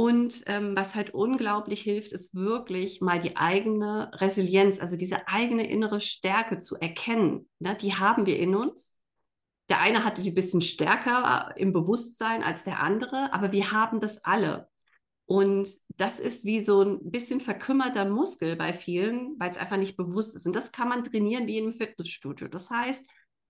Und 0.00 0.44
ähm, 0.46 0.74
was 0.74 0.94
halt 0.94 1.12
unglaublich 1.12 1.82
hilft, 1.82 2.12
ist 2.12 2.34
wirklich 2.34 3.02
mal 3.02 3.20
die 3.20 3.36
eigene 3.36 4.10
Resilienz, 4.14 4.80
also 4.80 4.96
diese 4.96 5.28
eigene 5.28 5.68
innere 5.68 6.00
Stärke 6.00 6.58
zu 6.58 6.76
erkennen. 6.76 7.50
Ne? 7.58 7.76
Die 7.76 7.94
haben 7.94 8.24
wir 8.24 8.38
in 8.38 8.54
uns. 8.54 8.98
Der 9.68 9.78
eine 9.78 10.02
hatte 10.02 10.22
die 10.22 10.30
ein 10.30 10.34
bisschen 10.34 10.62
stärker 10.62 11.54
im 11.58 11.74
Bewusstsein 11.74 12.42
als 12.42 12.64
der 12.64 12.80
andere, 12.80 13.34
aber 13.34 13.52
wir 13.52 13.72
haben 13.72 14.00
das 14.00 14.24
alle. 14.24 14.70
Und 15.26 15.68
das 15.98 16.18
ist 16.18 16.46
wie 16.46 16.62
so 16.62 16.80
ein 16.80 17.10
bisschen 17.10 17.42
verkümmerter 17.42 18.06
Muskel 18.06 18.56
bei 18.56 18.72
vielen, 18.72 19.38
weil 19.38 19.50
es 19.50 19.58
einfach 19.58 19.76
nicht 19.76 19.98
bewusst 19.98 20.34
ist. 20.34 20.46
Und 20.46 20.56
das 20.56 20.72
kann 20.72 20.88
man 20.88 21.04
trainieren 21.04 21.46
wie 21.46 21.58
in 21.58 21.64
einem 21.64 21.74
Fitnessstudio. 21.74 22.48
Das 22.48 22.70
heißt, 22.70 23.04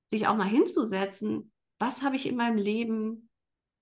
sich 0.08 0.26
auch 0.26 0.36
mal 0.36 0.48
hinzusetzen, 0.48 1.52
was 1.78 2.02
habe 2.02 2.16
ich 2.16 2.26
in 2.26 2.34
meinem 2.34 2.58
Leben 2.58 3.29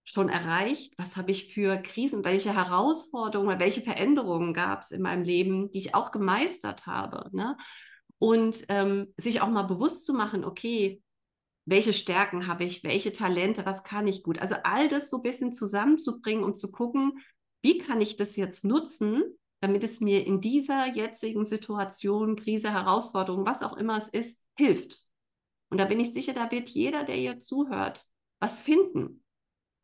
schon 0.08 0.28
erreicht? 0.28 0.94
Was 0.96 1.16
habe 1.16 1.30
ich 1.30 1.52
für 1.52 1.76
Krisen, 1.78 2.24
welche 2.24 2.54
Herausforderungen, 2.54 3.58
welche 3.58 3.82
Veränderungen 3.82 4.54
gab 4.54 4.80
es 4.80 4.90
in 4.90 5.02
meinem 5.02 5.22
Leben, 5.22 5.70
die 5.70 5.78
ich 5.78 5.94
auch 5.94 6.10
gemeistert 6.10 6.86
habe? 6.86 7.28
Ne? 7.36 7.56
Und 8.18 8.64
ähm, 8.68 9.12
sich 9.16 9.42
auch 9.42 9.48
mal 9.48 9.64
bewusst 9.64 10.06
zu 10.06 10.14
machen, 10.14 10.44
okay, 10.44 11.02
welche 11.66 11.92
Stärken 11.92 12.46
habe 12.46 12.64
ich, 12.64 12.82
welche 12.82 13.12
Talente, 13.12 13.66
was 13.66 13.84
kann 13.84 14.06
ich 14.06 14.22
gut? 14.22 14.38
Also 14.38 14.54
all 14.64 14.88
das 14.88 15.10
so 15.10 15.18
ein 15.18 15.22
bisschen 15.22 15.52
zusammenzubringen 15.52 16.42
und 16.42 16.56
zu 16.56 16.72
gucken, 16.72 17.18
wie 17.60 17.76
kann 17.76 18.00
ich 18.00 18.16
das 18.16 18.36
jetzt 18.36 18.64
nutzen, 18.64 19.22
damit 19.60 19.84
es 19.84 20.00
mir 20.00 20.26
in 20.26 20.40
dieser 20.40 20.86
jetzigen 20.86 21.44
Situation, 21.44 22.36
Krise, 22.36 22.72
Herausforderung, 22.72 23.44
was 23.44 23.62
auch 23.62 23.76
immer 23.76 23.98
es 23.98 24.08
ist, 24.08 24.42
hilft. 24.56 25.00
Und 25.68 25.76
da 25.76 25.84
bin 25.84 26.00
ich 26.00 26.14
sicher, 26.14 26.32
da 26.32 26.50
wird 26.50 26.70
jeder, 26.70 27.04
der 27.04 27.16
hier 27.16 27.40
zuhört, 27.40 28.06
was 28.40 28.60
finden. 28.60 29.22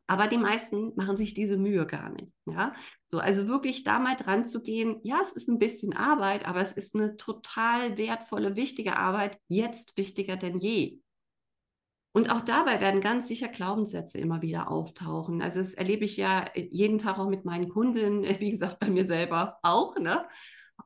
Aber 0.07 0.27
die 0.27 0.37
meisten 0.37 0.93
machen 0.95 1.17
sich 1.17 1.33
diese 1.33 1.57
Mühe 1.57 1.87
gar 1.87 2.09
nicht. 2.09 2.31
Ja, 2.45 2.73
so 3.07 3.17
also 3.19 3.47
wirklich 3.47 3.83
da 3.83 3.99
mal 3.99 4.15
dran 4.15 4.45
zu 4.45 4.61
gehen. 4.61 4.99
Ja, 5.03 5.19
es 5.21 5.31
ist 5.31 5.49
ein 5.49 5.57
bisschen 5.57 5.95
Arbeit, 5.95 6.45
aber 6.45 6.61
es 6.61 6.73
ist 6.73 6.95
eine 6.95 7.17
total 7.17 7.97
wertvolle, 7.97 8.55
wichtige 8.55 8.97
Arbeit. 8.97 9.39
Jetzt 9.47 9.97
wichtiger 9.97 10.37
denn 10.37 10.59
je. 10.59 10.99
Und 12.15 12.29
auch 12.29 12.41
dabei 12.41 12.79
werden 12.79 13.01
ganz 13.01 13.27
sicher 13.27 13.49
Glaubenssätze 13.49 14.19
immer 14.19 14.41
wieder 14.41 14.71
auftauchen. 14.71 15.41
Also 15.41 15.57
das 15.57 15.73
erlebe 15.73 16.05
ich 16.05 16.15
ja 16.15 16.49
jeden 16.55 16.97
Tag 16.97 17.19
auch 17.19 17.27
mit 17.27 17.43
meinen 17.43 17.67
Kunden, 17.67 18.23
wie 18.39 18.51
gesagt, 18.51 18.79
bei 18.79 18.89
mir 18.89 19.03
selber 19.03 19.57
auch. 19.63 19.97
Ne? 19.97 20.25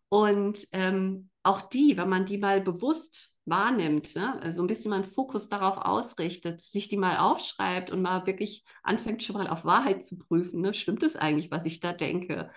Und 0.08 0.66
ähm, 0.72 1.29
auch 1.44 1.62
die, 1.62 1.96
wenn 1.98 2.10
man 2.10 2.26
die 2.26 2.38
mal 2.38 2.62
bewusst 2.62 3.38
wahrnimmt, 3.46 4.16
ne? 4.16 4.40
also 4.42 4.62
ein 4.62 4.68
bisschen 4.68 4.90
mal 4.90 4.98
einen 4.98 5.06
Fokus 5.06 5.50
darauf 5.50 5.78
ausrichtet, 5.78 6.62
sich 6.62 6.90
die 6.90 6.98
mal 6.98 7.18
aufschreibt 7.18 7.92
und 7.92 8.02
mal 8.02 8.26
wirklich 8.26 8.64
anfängt 8.84 9.24
schon 9.24 9.38
mal 9.38 9.48
auf 9.48 9.66
Wahrheit 9.66 10.04
zu 10.04 10.18
prüfen, 10.20 10.62
ne? 10.62 10.74
stimmt 10.74 11.04
es 11.04 11.16
eigentlich, 11.16 11.50
was 11.50 11.66
ich 11.66 11.80
da 11.80 11.94
denke? 11.94 12.52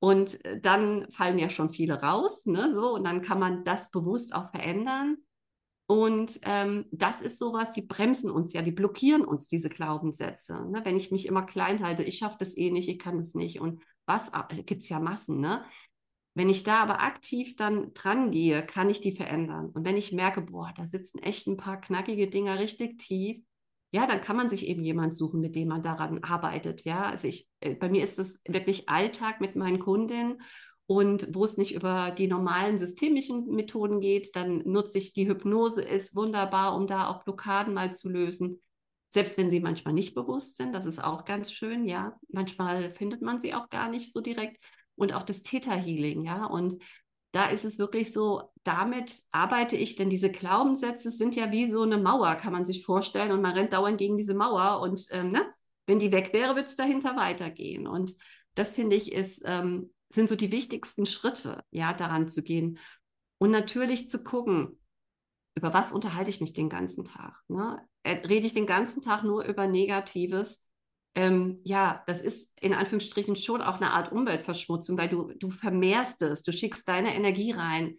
Und 0.00 0.44
äh, 0.44 0.60
dann 0.60 1.10
fallen 1.10 1.38
ja 1.38 1.50
schon 1.50 1.70
viele 1.70 2.00
raus, 2.00 2.46
ne? 2.46 2.72
so, 2.72 2.94
und 2.94 3.04
dann 3.04 3.22
kann 3.22 3.40
man 3.40 3.64
das 3.64 3.90
bewusst 3.90 4.34
auch 4.34 4.50
verändern. 4.50 5.16
Und 5.90 6.38
ähm, 6.42 6.84
das 6.92 7.22
ist 7.22 7.38
sowas, 7.38 7.72
die 7.72 7.80
bremsen 7.80 8.30
uns 8.30 8.52
ja, 8.52 8.60
die 8.60 8.72
blockieren 8.72 9.24
uns 9.24 9.48
diese 9.48 9.70
Glaubenssätze. 9.70 10.66
Ne? 10.70 10.82
Wenn 10.84 10.98
ich 10.98 11.10
mich 11.10 11.24
immer 11.24 11.46
klein 11.46 11.82
halte, 11.82 12.02
ich 12.02 12.18
schaffe 12.18 12.36
das 12.38 12.58
eh 12.58 12.70
nicht, 12.70 12.90
ich 12.90 12.98
kann 12.98 13.18
es 13.18 13.34
nicht. 13.34 13.58
Und 13.58 13.82
was 14.04 14.34
ah, 14.34 14.46
gibt 14.50 14.82
es 14.82 14.88
ja 14.90 15.00
Massen, 15.00 15.40
ne? 15.40 15.64
Wenn 16.34 16.48
ich 16.48 16.62
da 16.62 16.80
aber 16.82 17.00
aktiv 17.00 17.56
dann 17.56 17.92
dran 17.94 18.30
gehe, 18.30 18.64
kann 18.64 18.90
ich 18.90 19.00
die 19.00 19.12
verändern. 19.12 19.70
Und 19.70 19.84
wenn 19.84 19.96
ich 19.96 20.12
merke, 20.12 20.42
boah, 20.42 20.72
da 20.76 20.86
sitzen 20.86 21.18
echt 21.18 21.46
ein 21.46 21.56
paar 21.56 21.80
knackige 21.80 22.28
Dinger 22.28 22.58
richtig 22.58 22.98
tief, 22.98 23.42
ja, 23.90 24.06
dann 24.06 24.20
kann 24.20 24.36
man 24.36 24.50
sich 24.50 24.66
eben 24.66 24.84
jemand 24.84 25.16
suchen, 25.16 25.40
mit 25.40 25.56
dem 25.56 25.68
man 25.68 25.82
daran 25.82 26.22
arbeitet. 26.22 26.84
Ja, 26.84 27.06
also 27.08 27.26
ich, 27.26 27.48
äh, 27.60 27.74
bei 27.74 27.88
mir 27.88 28.02
ist 28.02 28.18
das 28.18 28.40
wirklich 28.46 28.88
Alltag 28.88 29.40
mit 29.40 29.56
meinen 29.56 29.78
Kundinnen 29.78 30.42
und 30.86 31.34
wo 31.34 31.44
es 31.44 31.58
nicht 31.58 31.74
über 31.74 32.10
die 32.10 32.28
normalen 32.28 32.78
systemischen 32.78 33.46
Methoden 33.46 34.00
geht, 34.00 34.34
dann 34.36 34.62
nutze 34.64 34.96
ich 34.96 35.12
die 35.12 35.28
Hypnose, 35.28 35.82
ist 35.82 36.16
wunderbar, 36.16 36.74
um 36.74 36.86
da 36.86 37.08
auch 37.08 37.24
Blockaden 37.24 37.74
mal 37.74 37.94
zu 37.94 38.08
lösen. 38.08 38.62
Selbst 39.10 39.36
wenn 39.36 39.50
sie 39.50 39.60
manchmal 39.60 39.92
nicht 39.92 40.14
bewusst 40.14 40.56
sind, 40.56 40.74
das 40.74 40.86
ist 40.86 41.02
auch 41.02 41.26
ganz 41.26 41.52
schön, 41.52 41.86
ja. 41.86 42.18
Manchmal 42.30 42.92
findet 42.94 43.20
man 43.20 43.38
sie 43.38 43.52
auch 43.52 43.68
gar 43.68 43.90
nicht 43.90 44.14
so 44.14 44.20
direkt. 44.20 44.62
Und 44.98 45.14
auch 45.14 45.22
das 45.22 45.42
Theta-Healing, 45.42 46.24
ja. 46.24 46.44
Und 46.44 46.82
da 47.32 47.46
ist 47.46 47.64
es 47.64 47.78
wirklich 47.78 48.12
so, 48.12 48.50
damit 48.64 49.22
arbeite 49.30 49.76
ich, 49.76 49.96
denn 49.96 50.10
diese 50.10 50.30
Glaubenssätze 50.30 51.10
sind 51.10 51.36
ja 51.36 51.52
wie 51.52 51.70
so 51.70 51.82
eine 51.82 51.98
Mauer, 51.98 52.34
kann 52.34 52.52
man 52.52 52.64
sich 52.64 52.84
vorstellen. 52.84 53.32
Und 53.32 53.42
man 53.42 53.54
rennt 53.54 53.72
dauernd 53.72 53.98
gegen 53.98 54.16
diese 54.16 54.34
Mauer. 54.34 54.80
Und 54.80 55.06
ähm, 55.10 55.30
ne? 55.30 55.46
wenn 55.86 55.98
die 55.98 56.12
weg 56.12 56.32
wäre, 56.32 56.56
wird 56.56 56.66
es 56.66 56.76
dahinter 56.76 57.16
weitergehen. 57.16 57.86
Und 57.86 58.14
das 58.54 58.74
finde 58.74 58.96
ich 58.96 59.12
ist, 59.12 59.42
ähm, 59.46 59.92
sind 60.10 60.28
so 60.28 60.36
die 60.36 60.52
wichtigsten 60.52 61.06
Schritte, 61.06 61.64
ja, 61.70 61.92
daran 61.92 62.28
zu 62.28 62.42
gehen. 62.42 62.78
Und 63.38 63.50
natürlich 63.50 64.08
zu 64.08 64.24
gucken, 64.24 64.78
über 65.54 65.72
was 65.72 65.92
unterhalte 65.92 66.30
ich 66.30 66.40
mich 66.40 66.52
den 66.52 66.68
ganzen 66.68 67.04
Tag? 67.04 67.34
Ne? 67.48 67.80
Äh, 68.02 68.26
rede 68.26 68.46
ich 68.46 68.54
den 68.54 68.66
ganzen 68.66 69.02
Tag 69.02 69.22
nur 69.22 69.44
über 69.44 69.66
Negatives? 69.66 70.67
Ähm, 71.18 71.58
ja, 71.64 72.04
das 72.06 72.20
ist 72.20 72.56
in 72.60 72.72
Anführungsstrichen 72.72 73.34
schon 73.34 73.60
auch 73.60 73.80
eine 73.80 73.90
Art 73.90 74.12
Umweltverschmutzung, 74.12 74.96
weil 74.96 75.08
du, 75.08 75.32
du 75.36 75.50
vermehrst 75.50 76.22
es, 76.22 76.42
du 76.42 76.52
schickst 76.52 76.86
deine 76.86 77.12
Energie 77.12 77.50
rein. 77.50 77.96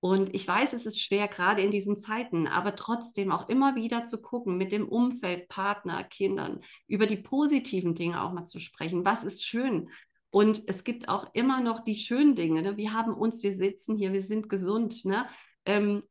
Und 0.00 0.34
ich 0.34 0.48
weiß, 0.48 0.72
es 0.72 0.86
ist 0.86 0.98
schwer, 0.98 1.28
gerade 1.28 1.60
in 1.60 1.70
diesen 1.70 1.98
Zeiten, 1.98 2.46
aber 2.46 2.74
trotzdem 2.74 3.30
auch 3.30 3.50
immer 3.50 3.74
wieder 3.74 4.06
zu 4.06 4.22
gucken, 4.22 4.56
mit 4.56 4.72
dem 4.72 4.88
Umfeld, 4.88 5.48
Partner, 5.48 6.02
Kindern, 6.02 6.60
über 6.86 7.06
die 7.06 7.18
positiven 7.18 7.94
Dinge 7.94 8.22
auch 8.22 8.32
mal 8.32 8.46
zu 8.46 8.58
sprechen. 8.58 9.04
Was 9.04 9.22
ist 9.22 9.44
schön? 9.44 9.90
Und 10.30 10.62
es 10.66 10.82
gibt 10.82 11.10
auch 11.10 11.26
immer 11.34 11.60
noch 11.60 11.84
die 11.84 11.98
schönen 11.98 12.34
Dinge. 12.34 12.62
Ne? 12.62 12.78
Wir 12.78 12.94
haben 12.94 13.12
uns, 13.12 13.42
wir 13.42 13.52
sitzen 13.52 13.96
hier, 13.98 14.14
wir 14.14 14.22
sind 14.22 14.48
gesund. 14.48 15.04
Ne? 15.04 15.26
Ähm, 15.66 16.04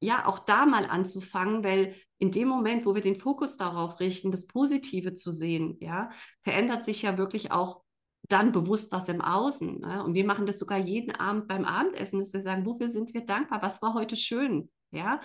ja, 0.00 0.24
auch 0.26 0.38
da 0.38 0.66
mal 0.66 0.86
anzufangen, 0.86 1.64
weil 1.64 1.96
in 2.18 2.30
dem 2.30 2.48
Moment, 2.48 2.86
wo 2.86 2.94
wir 2.94 3.02
den 3.02 3.16
Fokus 3.16 3.56
darauf 3.56 4.00
richten, 4.00 4.30
das 4.30 4.46
Positive 4.46 5.14
zu 5.14 5.32
sehen, 5.32 5.76
ja, 5.80 6.10
verändert 6.42 6.84
sich 6.84 7.02
ja 7.02 7.18
wirklich 7.18 7.50
auch 7.50 7.82
dann 8.28 8.52
bewusst 8.52 8.90
was 8.92 9.08
im 9.08 9.20
Außen. 9.20 9.82
Ja? 9.82 10.00
Und 10.00 10.14
wir 10.14 10.24
machen 10.24 10.46
das 10.46 10.58
sogar 10.58 10.78
jeden 10.78 11.14
Abend 11.14 11.46
beim 11.46 11.64
Abendessen, 11.64 12.20
dass 12.20 12.32
wir 12.32 12.42
sagen, 12.42 12.66
wofür 12.66 12.88
sind 12.88 13.14
wir 13.14 13.24
dankbar? 13.24 13.62
Was 13.62 13.82
war 13.82 13.94
heute 13.94 14.16
schön? 14.16 14.70
Ja, 14.90 15.20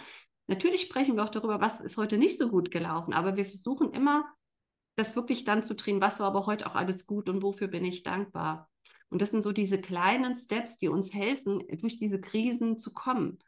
natürlich 0.48 0.82
sprechen 0.82 1.16
wir 1.16 1.24
auch 1.24 1.30
darüber, 1.30 1.62
was 1.62 1.80
ist 1.80 1.98
heute 1.98 2.18
nicht 2.18 2.38
so 2.38 2.50
gut 2.50 2.72
gelaufen, 2.72 3.14
aber 3.14 3.38
wir 3.38 3.46
versuchen 3.46 3.92
immer, 3.92 4.26
das 4.98 5.16
wirklich 5.16 5.46
dann 5.46 5.64
zu 5.64 5.76
drehen, 5.76 6.02
was 6.02 6.20
war 6.20 6.28
aber 6.28 6.46
heute 6.46 6.68
auch 6.68 6.76
alles 6.76 7.08
gut 7.08 7.30
und 7.30 7.42
wofür 7.42 7.68
bin 7.68 7.86
ich 7.86 8.04
dankbar. 8.04 8.70
Und 9.10 9.22
das 9.22 9.32
sind 9.32 9.44
so 9.44 9.52
diese 9.52 9.80
kleinen 9.80 10.36
Steps, 10.36 10.78
die 10.78 10.90
uns 10.90 11.14
helfen, 11.14 11.64
durch 11.80 11.98
diese 11.98 12.20
Krisen 12.20 12.78
zu 12.78 12.94
kommen 12.94 13.40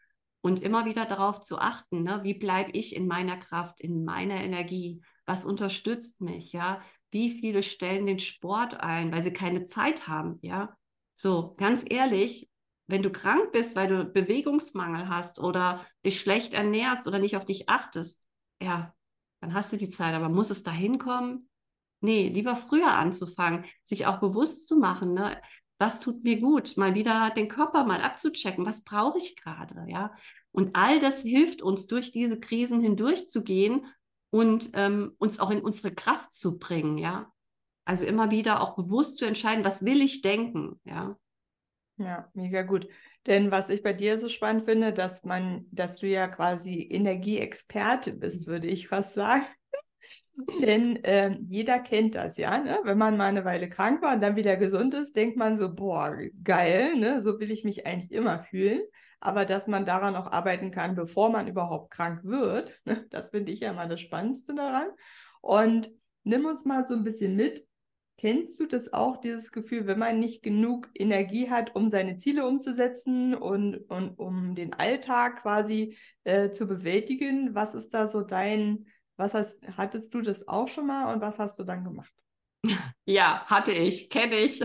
und 0.43 0.61
immer 0.61 0.85
wieder 0.85 1.05
darauf 1.05 1.39
zu 1.39 1.57
achten, 1.57 2.03
ne? 2.03 2.19
wie 2.23 2.33
bleibe 2.33 2.71
ich 2.71 2.95
in 2.97 3.07
meiner 3.07 3.37
Kraft, 3.37 3.79
in 3.79 4.03
meiner 4.03 4.35
Energie, 4.35 5.01
was 5.25 5.45
unterstützt 5.45 6.19
mich, 6.19 6.51
ja, 6.51 6.81
wie 7.11 7.39
viele 7.39 7.63
stellen 7.63 8.05
den 8.05 8.19
Sport 8.19 8.75
ein, 8.75 9.13
weil 9.13 9.23
sie 9.23 9.31
keine 9.31 9.63
Zeit 9.63 10.07
haben, 10.07 10.39
ja. 10.41 10.75
So, 11.15 11.53
ganz 11.55 11.85
ehrlich, 11.89 12.49
wenn 12.87 13.03
du 13.03 13.09
krank 13.09 13.53
bist, 13.53 13.77
weil 13.77 13.87
du 13.87 14.03
Bewegungsmangel 14.03 15.07
hast 15.07 15.39
oder 15.39 15.85
dich 16.05 16.19
schlecht 16.19 16.53
ernährst 16.53 17.07
oder 17.07 17.19
nicht 17.19 17.37
auf 17.37 17.45
dich 17.45 17.69
achtest, 17.69 18.27
ja, 18.61 18.93
dann 19.39 19.53
hast 19.53 19.71
du 19.71 19.77
die 19.77 19.89
Zeit, 19.89 20.13
aber 20.13 20.27
muss 20.27 20.49
es 20.49 20.63
dahin 20.63 20.97
kommen? 20.97 21.49
Nee, 22.01 22.27
lieber 22.27 22.57
früher 22.57 22.91
anzufangen, 22.91 23.63
sich 23.83 24.07
auch 24.07 24.19
bewusst 24.19 24.67
zu 24.67 24.75
machen, 24.75 25.13
ne? 25.13 25.41
Was 25.83 25.99
tut 25.99 26.23
mir 26.23 26.39
gut, 26.39 26.77
mal 26.77 26.95
wieder 26.95 27.31
den 27.31 27.49
Körper 27.49 27.83
mal 27.83 27.99
abzuchecken, 27.99 28.65
was 28.65 28.85
brauche 28.85 29.17
ich 29.17 29.35
gerade, 29.35 29.83
ja. 29.89 30.15
Und 30.53 30.77
all 30.77 31.01
das 31.01 31.23
hilft 31.23 31.61
uns, 31.61 31.87
durch 31.87 32.13
diese 32.13 32.39
Krisen 32.39 32.79
hindurchzugehen 32.79 33.85
und 34.29 34.71
ähm, 34.75 35.13
uns 35.17 35.41
auch 35.41 35.51
in 35.51 35.59
unsere 35.59 35.93
Kraft 35.93 36.31
zu 36.31 36.57
bringen, 36.57 36.97
ja. 36.97 37.29
Also 37.83 38.05
immer 38.05 38.31
wieder 38.31 38.61
auch 38.61 38.77
bewusst 38.77 39.17
zu 39.17 39.25
entscheiden, 39.25 39.65
was 39.65 39.83
will 39.83 40.01
ich 40.01 40.21
denken, 40.21 40.79
ja. 40.85 41.17
Ja, 41.97 42.29
mega 42.33 42.61
gut. 42.61 42.87
Denn 43.27 43.51
was 43.51 43.69
ich 43.69 43.83
bei 43.83 43.91
dir 43.91 44.17
so 44.17 44.29
spannend 44.29 44.63
finde, 44.63 44.93
dass 44.93 45.25
man, 45.25 45.65
dass 45.71 45.97
du 45.97 46.07
ja 46.07 46.29
quasi 46.29 46.87
Energieexperte 46.89 48.13
bist, 48.13 48.47
würde 48.47 48.67
ich 48.67 48.87
fast 48.87 49.15
sagen. 49.15 49.43
Denn 50.61 51.03
äh, 51.03 51.37
jeder 51.47 51.79
kennt 51.79 52.15
das 52.15 52.37
ja, 52.37 52.57
ne? 52.57 52.79
wenn 52.83 52.97
man 52.97 53.17
mal 53.17 53.25
eine 53.25 53.45
Weile 53.45 53.69
krank 53.69 54.01
war 54.01 54.15
und 54.15 54.21
dann 54.21 54.35
wieder 54.35 54.57
gesund 54.57 54.93
ist, 54.95 55.15
denkt 55.15 55.37
man 55.37 55.57
so, 55.57 55.73
boah, 55.73 56.17
geil, 56.43 56.95
ne? 56.95 57.21
so 57.21 57.39
will 57.39 57.51
ich 57.51 57.63
mich 57.63 57.85
eigentlich 57.85 58.11
immer 58.11 58.39
fühlen. 58.39 58.81
Aber 59.19 59.45
dass 59.45 59.67
man 59.67 59.85
daran 59.85 60.15
auch 60.15 60.31
arbeiten 60.31 60.71
kann, 60.71 60.95
bevor 60.95 61.29
man 61.29 61.47
überhaupt 61.47 61.91
krank 61.91 62.23
wird, 62.23 62.81
ne? 62.85 63.05
das 63.11 63.29
finde 63.29 63.51
ich 63.51 63.59
ja 63.59 63.73
mal 63.73 63.87
das 63.87 64.01
Spannendste 64.01 64.55
daran. 64.55 64.87
Und 65.41 65.91
nimm 66.23 66.45
uns 66.45 66.65
mal 66.65 66.83
so 66.83 66.95
ein 66.95 67.03
bisschen 67.03 67.35
mit. 67.35 67.67
Kennst 68.17 68.59
du 68.59 68.65
das 68.65 68.93
auch, 68.93 69.17
dieses 69.17 69.51
Gefühl, 69.51 69.85
wenn 69.85 69.99
man 69.99 70.19
nicht 70.19 70.43
genug 70.43 70.89
Energie 70.95 71.49
hat, 71.49 71.75
um 71.75 71.89
seine 71.89 72.17
Ziele 72.17 72.47
umzusetzen 72.47 73.33
und, 73.35 73.77
und 73.89 74.17
um 74.17 74.55
den 74.55 74.73
Alltag 74.73 75.41
quasi 75.41 75.97
äh, 76.23 76.51
zu 76.51 76.67
bewältigen? 76.67 77.53
Was 77.53 77.75
ist 77.75 77.93
da 77.93 78.07
so 78.07 78.21
dein 78.21 78.85
was 79.17 79.33
hast, 79.33 79.61
hattest 79.77 80.13
du 80.13 80.21
das 80.21 80.47
auch 80.47 80.67
schon 80.67 80.87
mal 80.87 81.13
und 81.13 81.21
was 81.21 81.39
hast 81.39 81.59
du 81.59 81.63
dann 81.63 81.83
gemacht? 81.83 82.13
Ja, 83.05 83.43
hatte 83.47 83.73
ich, 83.73 84.09
kenne 84.09 84.37
ich. 84.37 84.63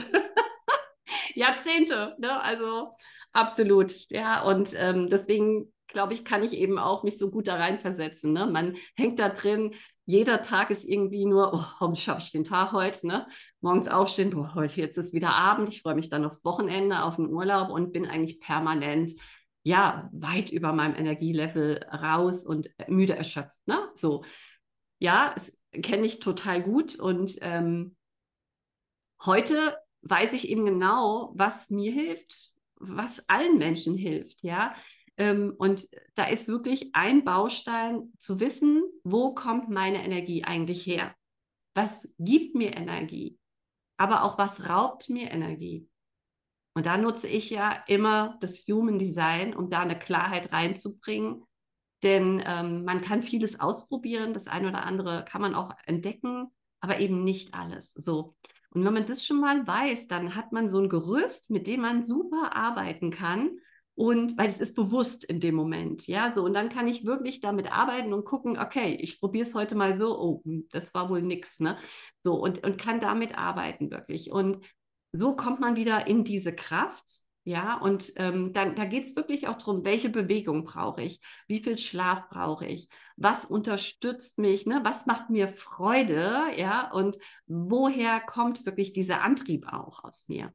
Jahrzehnte, 1.34 2.14
ne? 2.18 2.40
Also 2.40 2.92
absolut. 3.32 4.08
Ja, 4.11 4.42
und 4.42 4.74
ähm, 4.78 5.08
deswegen 5.08 5.72
glaube 5.88 6.12
ich, 6.12 6.24
kann 6.24 6.44
ich 6.44 6.52
eben 6.52 6.78
auch 6.78 7.02
mich 7.02 7.18
so 7.18 7.30
gut 7.30 7.48
da 7.48 7.56
reinversetzen. 7.56 8.32
Ne? 8.32 8.46
Man 8.46 8.76
hängt 8.94 9.18
da 9.18 9.30
drin, 9.30 9.74
jeder 10.04 10.42
Tag 10.42 10.70
ist 10.70 10.84
irgendwie 10.84 11.26
nur, 11.26 11.52
oh, 11.52 11.64
warum 11.80 11.94
schaffe 11.94 12.22
ich 12.22 12.30
den 12.30 12.44
Tag 12.44 12.72
heute? 12.72 13.06
Ne? 13.06 13.26
Morgens 13.61 13.88
aufstehen, 13.88 14.30
boah, 14.30 14.54
heute 14.54 14.80
jetzt 14.80 14.96
ist 14.96 15.12
wieder 15.12 15.34
Abend, 15.34 15.68
ich 15.68 15.82
freue 15.82 15.94
mich 15.94 16.08
dann 16.08 16.24
aufs 16.24 16.44
Wochenende, 16.44 17.02
auf 17.02 17.16
den 17.16 17.28
Urlaub 17.28 17.70
und 17.70 17.92
bin 17.92 18.06
eigentlich 18.06 18.40
permanent 18.40 19.12
ja, 19.68 20.09
weit 20.14 20.50
über 20.50 20.72
meinem 20.72 20.96
Energielevel 20.96 21.85
raus 21.92 22.42
und 22.42 22.70
müde 22.88 23.14
erschöpft. 23.14 23.59
Ne? 23.66 23.78
So, 23.94 24.24
ja, 24.98 25.35
kenne 25.83 26.07
ich 26.07 26.20
total 26.20 26.62
gut 26.62 26.98
und 26.98 27.37
ähm, 27.42 27.94
heute 29.22 29.76
weiß 30.00 30.33
ich 30.33 30.48
eben 30.48 30.64
genau, 30.64 31.33
was 31.35 31.68
mir 31.68 31.92
hilft, 31.92 32.52
was 32.76 33.28
allen 33.28 33.59
Menschen 33.59 33.94
hilft, 33.94 34.42
ja. 34.42 34.74
Ähm, 35.18 35.54
und 35.59 35.87
da 36.14 36.24
ist 36.24 36.48
wirklich 36.48 36.90
ein 36.94 37.24
Baustein 37.24 38.14
zu 38.18 38.40
wissen, 38.40 38.83
wo 39.04 39.35
kommt 39.35 39.68
meine 39.68 40.02
Energie 40.02 40.44
eigentlich 40.44 40.87
her? 40.87 41.14
Was 41.74 42.09
gibt 42.18 42.54
mir 42.54 42.74
Energie? 42.74 43.38
Aber 43.98 44.22
auch 44.22 44.38
was 44.38 44.66
raubt 44.66 45.11
mir 45.11 45.31
Energie? 45.31 45.87
Und 46.78 46.86
da 46.86 46.96
nutze 46.96 47.26
ich 47.26 47.50
ja 47.50 47.82
immer 47.88 48.36
das 48.40 48.64
Human 48.68 49.00
Design, 49.00 49.52
um 49.52 49.68
da 49.68 49.80
eine 49.80 49.98
Klarheit 49.98 50.52
reinzubringen. 50.52 51.42
Denn 52.04 52.40
ähm, 52.46 52.84
man 52.84 53.00
kann 53.00 53.24
vieles 53.24 53.58
ausprobieren, 53.58 54.32
das 54.32 54.46
eine 54.46 54.68
oder 54.68 54.84
andere 54.84 55.24
kann 55.28 55.40
man 55.40 55.56
auch 55.56 55.72
entdecken, 55.86 56.46
aber 56.78 57.00
eben 57.00 57.24
nicht 57.24 57.52
alles. 57.52 57.94
So. 57.94 58.36
Und 58.70 58.84
wenn 58.84 58.94
man 58.94 59.06
das 59.06 59.26
schon 59.26 59.40
mal 59.40 59.66
weiß, 59.66 60.06
dann 60.06 60.36
hat 60.36 60.52
man 60.52 60.68
so 60.68 60.78
ein 60.78 60.88
Gerüst, 60.88 61.50
mit 61.50 61.66
dem 61.66 61.80
man 61.80 62.04
super 62.04 62.54
arbeiten 62.54 63.10
kann. 63.10 63.58
Und 63.96 64.38
weil 64.38 64.46
es 64.46 64.60
ist 64.60 64.76
bewusst 64.76 65.24
in 65.24 65.40
dem 65.40 65.56
Moment, 65.56 66.06
ja, 66.06 66.30
so 66.30 66.44
und 66.44 66.54
dann 66.54 66.68
kann 66.68 66.86
ich 66.86 67.04
wirklich 67.04 67.40
damit 67.40 67.72
arbeiten 67.72 68.12
und 68.12 68.24
gucken, 68.24 68.56
okay, 68.56 68.96
ich 69.00 69.18
probiere 69.18 69.44
es 69.44 69.56
heute 69.56 69.74
mal 69.74 69.96
so, 69.96 70.16
oh, 70.16 70.42
hm, 70.44 70.68
das 70.70 70.94
war 70.94 71.10
wohl 71.10 71.22
nix, 71.22 71.58
ne? 71.58 71.76
So 72.22 72.34
und, 72.34 72.62
und 72.62 72.78
kann 72.78 73.00
damit 73.00 73.36
arbeiten 73.36 73.90
wirklich. 73.90 74.30
Und 74.30 74.60
so 75.12 75.37
kommt 75.37 75.61
man 75.61 75.77
wieder 75.77 76.07
in 76.07 76.25
diese 76.25 76.55
Kraft. 76.55 77.23
Ja, 77.44 77.79
und 77.79 78.12
ähm, 78.16 78.53
dann, 78.53 78.77
da 78.77 78.85
geht 78.85 79.05
es 79.05 79.16
wirklich 79.16 79.49
auch 79.49 79.57
darum, 79.57 79.83
welche 79.83 80.11
Bewegung 80.11 80.64
brauche 80.64 81.01
ich, 81.01 81.18
wie 81.47 81.61
viel 81.61 81.79
Schlaf 81.79 82.29
brauche 82.29 82.66
ich, 82.66 82.90
was 83.16 83.47
unterstützt 83.47 84.38
mich, 84.38 84.66
ne? 84.66 84.81
was 84.85 85.07
macht 85.07 85.31
mir 85.31 85.49
Freude, 85.49 86.42
ja, 86.57 86.90
und 86.90 87.16
woher 87.47 88.21
kommt 88.21 88.66
wirklich 88.66 88.92
dieser 88.92 89.23
Antrieb 89.23 89.66
auch 89.73 90.05
aus 90.05 90.29
mir. 90.29 90.53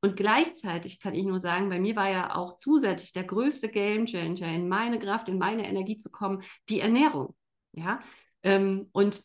Und 0.00 0.16
gleichzeitig 0.16 1.00
kann 1.00 1.14
ich 1.14 1.24
nur 1.24 1.38
sagen, 1.38 1.68
bei 1.68 1.78
mir 1.78 1.96
war 1.96 2.08
ja 2.08 2.34
auch 2.34 2.56
zusätzlich 2.56 3.12
der 3.12 3.24
größte 3.24 3.68
Game 3.68 4.06
Changer 4.06 4.48
in 4.48 4.68
meine 4.68 4.98
Kraft, 4.98 5.28
in 5.28 5.36
meine 5.36 5.68
Energie 5.68 5.98
zu 5.98 6.10
kommen, 6.10 6.42
die 6.70 6.80
Ernährung. 6.80 7.34
Ja, 7.72 8.00
ähm, 8.42 8.88
und 8.92 9.22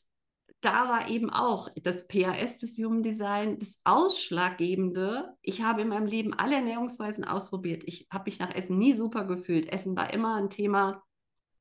da 0.61 0.89
war 0.89 1.09
eben 1.09 1.29
auch 1.29 1.69
das 1.83 2.07
PAS 2.07 2.57
des 2.57 2.77
Human 2.77 3.03
Design 3.03 3.59
das 3.59 3.79
Ausschlaggebende. 3.83 5.35
Ich 5.41 5.61
habe 5.61 5.81
in 5.81 5.89
meinem 5.89 6.07
Leben 6.07 6.33
alle 6.33 6.55
Ernährungsweisen 6.55 7.23
ausprobiert. 7.23 7.83
Ich 7.85 8.07
habe 8.11 8.25
mich 8.25 8.39
nach 8.39 8.53
Essen 8.53 8.77
nie 8.77 8.93
super 8.93 9.25
gefühlt. 9.25 9.71
Essen 9.71 9.95
war 9.95 10.13
immer 10.13 10.35
ein 10.35 10.49
Thema. 10.49 11.03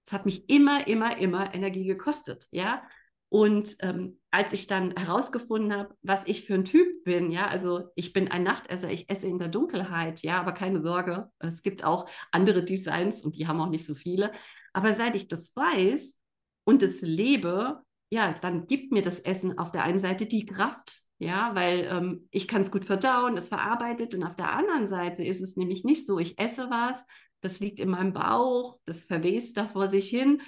Es 0.04 0.12
hat 0.12 0.24
mich 0.24 0.48
immer, 0.48 0.86
immer, 0.86 1.18
immer 1.18 1.54
Energie 1.54 1.84
gekostet. 1.84 2.46
Ja. 2.52 2.82
Und 3.28 3.76
ähm, 3.80 4.18
als 4.30 4.52
ich 4.52 4.66
dann 4.66 4.92
herausgefunden 4.96 5.74
habe, 5.74 5.94
was 6.02 6.26
ich 6.26 6.46
für 6.46 6.54
ein 6.54 6.64
Typ 6.64 7.04
bin, 7.04 7.30
ja, 7.32 7.48
also 7.48 7.90
ich 7.96 8.12
bin 8.12 8.30
ein 8.30 8.44
Nachtesser, 8.44 8.90
ich 8.90 9.10
esse 9.10 9.26
in 9.26 9.38
der 9.38 9.48
Dunkelheit, 9.48 10.22
ja, 10.22 10.40
aber 10.40 10.52
keine 10.52 10.80
Sorge, 10.80 11.30
es 11.40 11.62
gibt 11.62 11.84
auch 11.84 12.08
andere 12.30 12.64
Designs 12.64 13.22
und 13.22 13.34
die 13.34 13.48
haben 13.48 13.60
auch 13.60 13.68
nicht 13.68 13.84
so 13.84 13.94
viele. 13.94 14.32
Aber 14.72 14.94
seit 14.94 15.16
ich 15.16 15.26
das 15.26 15.54
weiß 15.56 16.20
und 16.64 16.82
es 16.82 17.02
lebe, 17.02 17.82
ja, 18.10 18.34
dann 18.40 18.66
gibt 18.66 18.92
mir 18.92 19.02
das 19.02 19.20
Essen 19.20 19.58
auf 19.58 19.72
der 19.72 19.82
einen 19.82 19.98
Seite 19.98 20.26
die 20.26 20.46
Kraft, 20.46 21.02
ja, 21.18 21.54
weil 21.54 21.88
ähm, 21.90 22.28
ich 22.30 22.46
kann 22.46 22.62
es 22.62 22.70
gut 22.70 22.84
verdauen, 22.84 23.36
es 23.36 23.48
verarbeitet 23.48 24.14
und 24.14 24.22
auf 24.22 24.36
der 24.36 24.52
anderen 24.52 24.86
Seite 24.86 25.24
ist 25.24 25.40
es 25.40 25.56
nämlich 25.56 25.84
nicht 25.84 26.06
so, 26.06 26.18
ich 26.18 26.38
esse 26.38 26.70
was, 26.70 27.04
das 27.40 27.60
liegt 27.60 27.80
in 27.80 27.90
meinem 27.90 28.12
Bauch, 28.12 28.78
das 28.84 29.04
verwest 29.04 29.56
da 29.56 29.66
vor 29.66 29.88
sich 29.88 30.08
hin, 30.08 30.40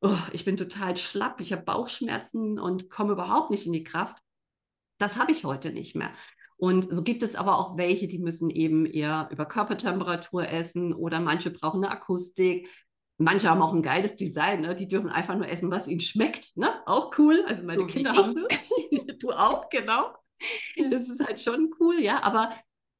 oh, 0.00 0.18
ich 0.32 0.44
bin 0.44 0.56
total 0.56 0.96
schlapp, 0.96 1.40
ich 1.40 1.52
habe 1.52 1.62
Bauchschmerzen 1.62 2.58
und 2.58 2.90
komme 2.90 3.12
überhaupt 3.12 3.50
nicht 3.50 3.66
in 3.66 3.72
die 3.72 3.84
Kraft. 3.84 4.16
Das 4.98 5.16
habe 5.16 5.32
ich 5.32 5.44
heute 5.44 5.72
nicht 5.72 5.94
mehr. 5.94 6.12
Und 6.56 6.90
so 6.90 7.02
gibt 7.02 7.22
es 7.22 7.36
aber 7.36 7.58
auch 7.58 7.78
welche, 7.78 8.06
die 8.06 8.18
müssen 8.18 8.50
eben 8.50 8.84
eher 8.84 9.28
über 9.32 9.46
Körpertemperatur 9.46 10.46
essen 10.46 10.92
oder 10.92 11.18
manche 11.18 11.50
brauchen 11.50 11.82
eine 11.82 11.92
Akustik. 11.92 12.68
Manche 13.22 13.48
haben 13.48 13.62
auch 13.62 13.72
ein 13.72 13.82
geiles 13.82 14.16
Design, 14.16 14.62
ne? 14.62 14.74
die 14.74 14.88
dürfen 14.88 15.10
einfach 15.10 15.36
nur 15.36 15.48
essen, 15.48 15.70
was 15.70 15.88
ihnen 15.88 16.00
schmeckt. 16.00 16.56
Ne? 16.56 16.72
Auch 16.86 17.16
cool. 17.18 17.44
Also 17.46 17.64
meine 17.64 17.82
so 17.82 17.86
Kinder 17.86 18.12
haben 18.12 18.34
das. 18.34 19.16
du 19.18 19.30
auch, 19.30 19.68
genau. 19.68 20.14
Das 20.90 21.08
ist 21.08 21.24
halt 21.24 21.40
schon 21.40 21.70
cool, 21.80 22.00
ja. 22.00 22.22
Aber 22.22 22.52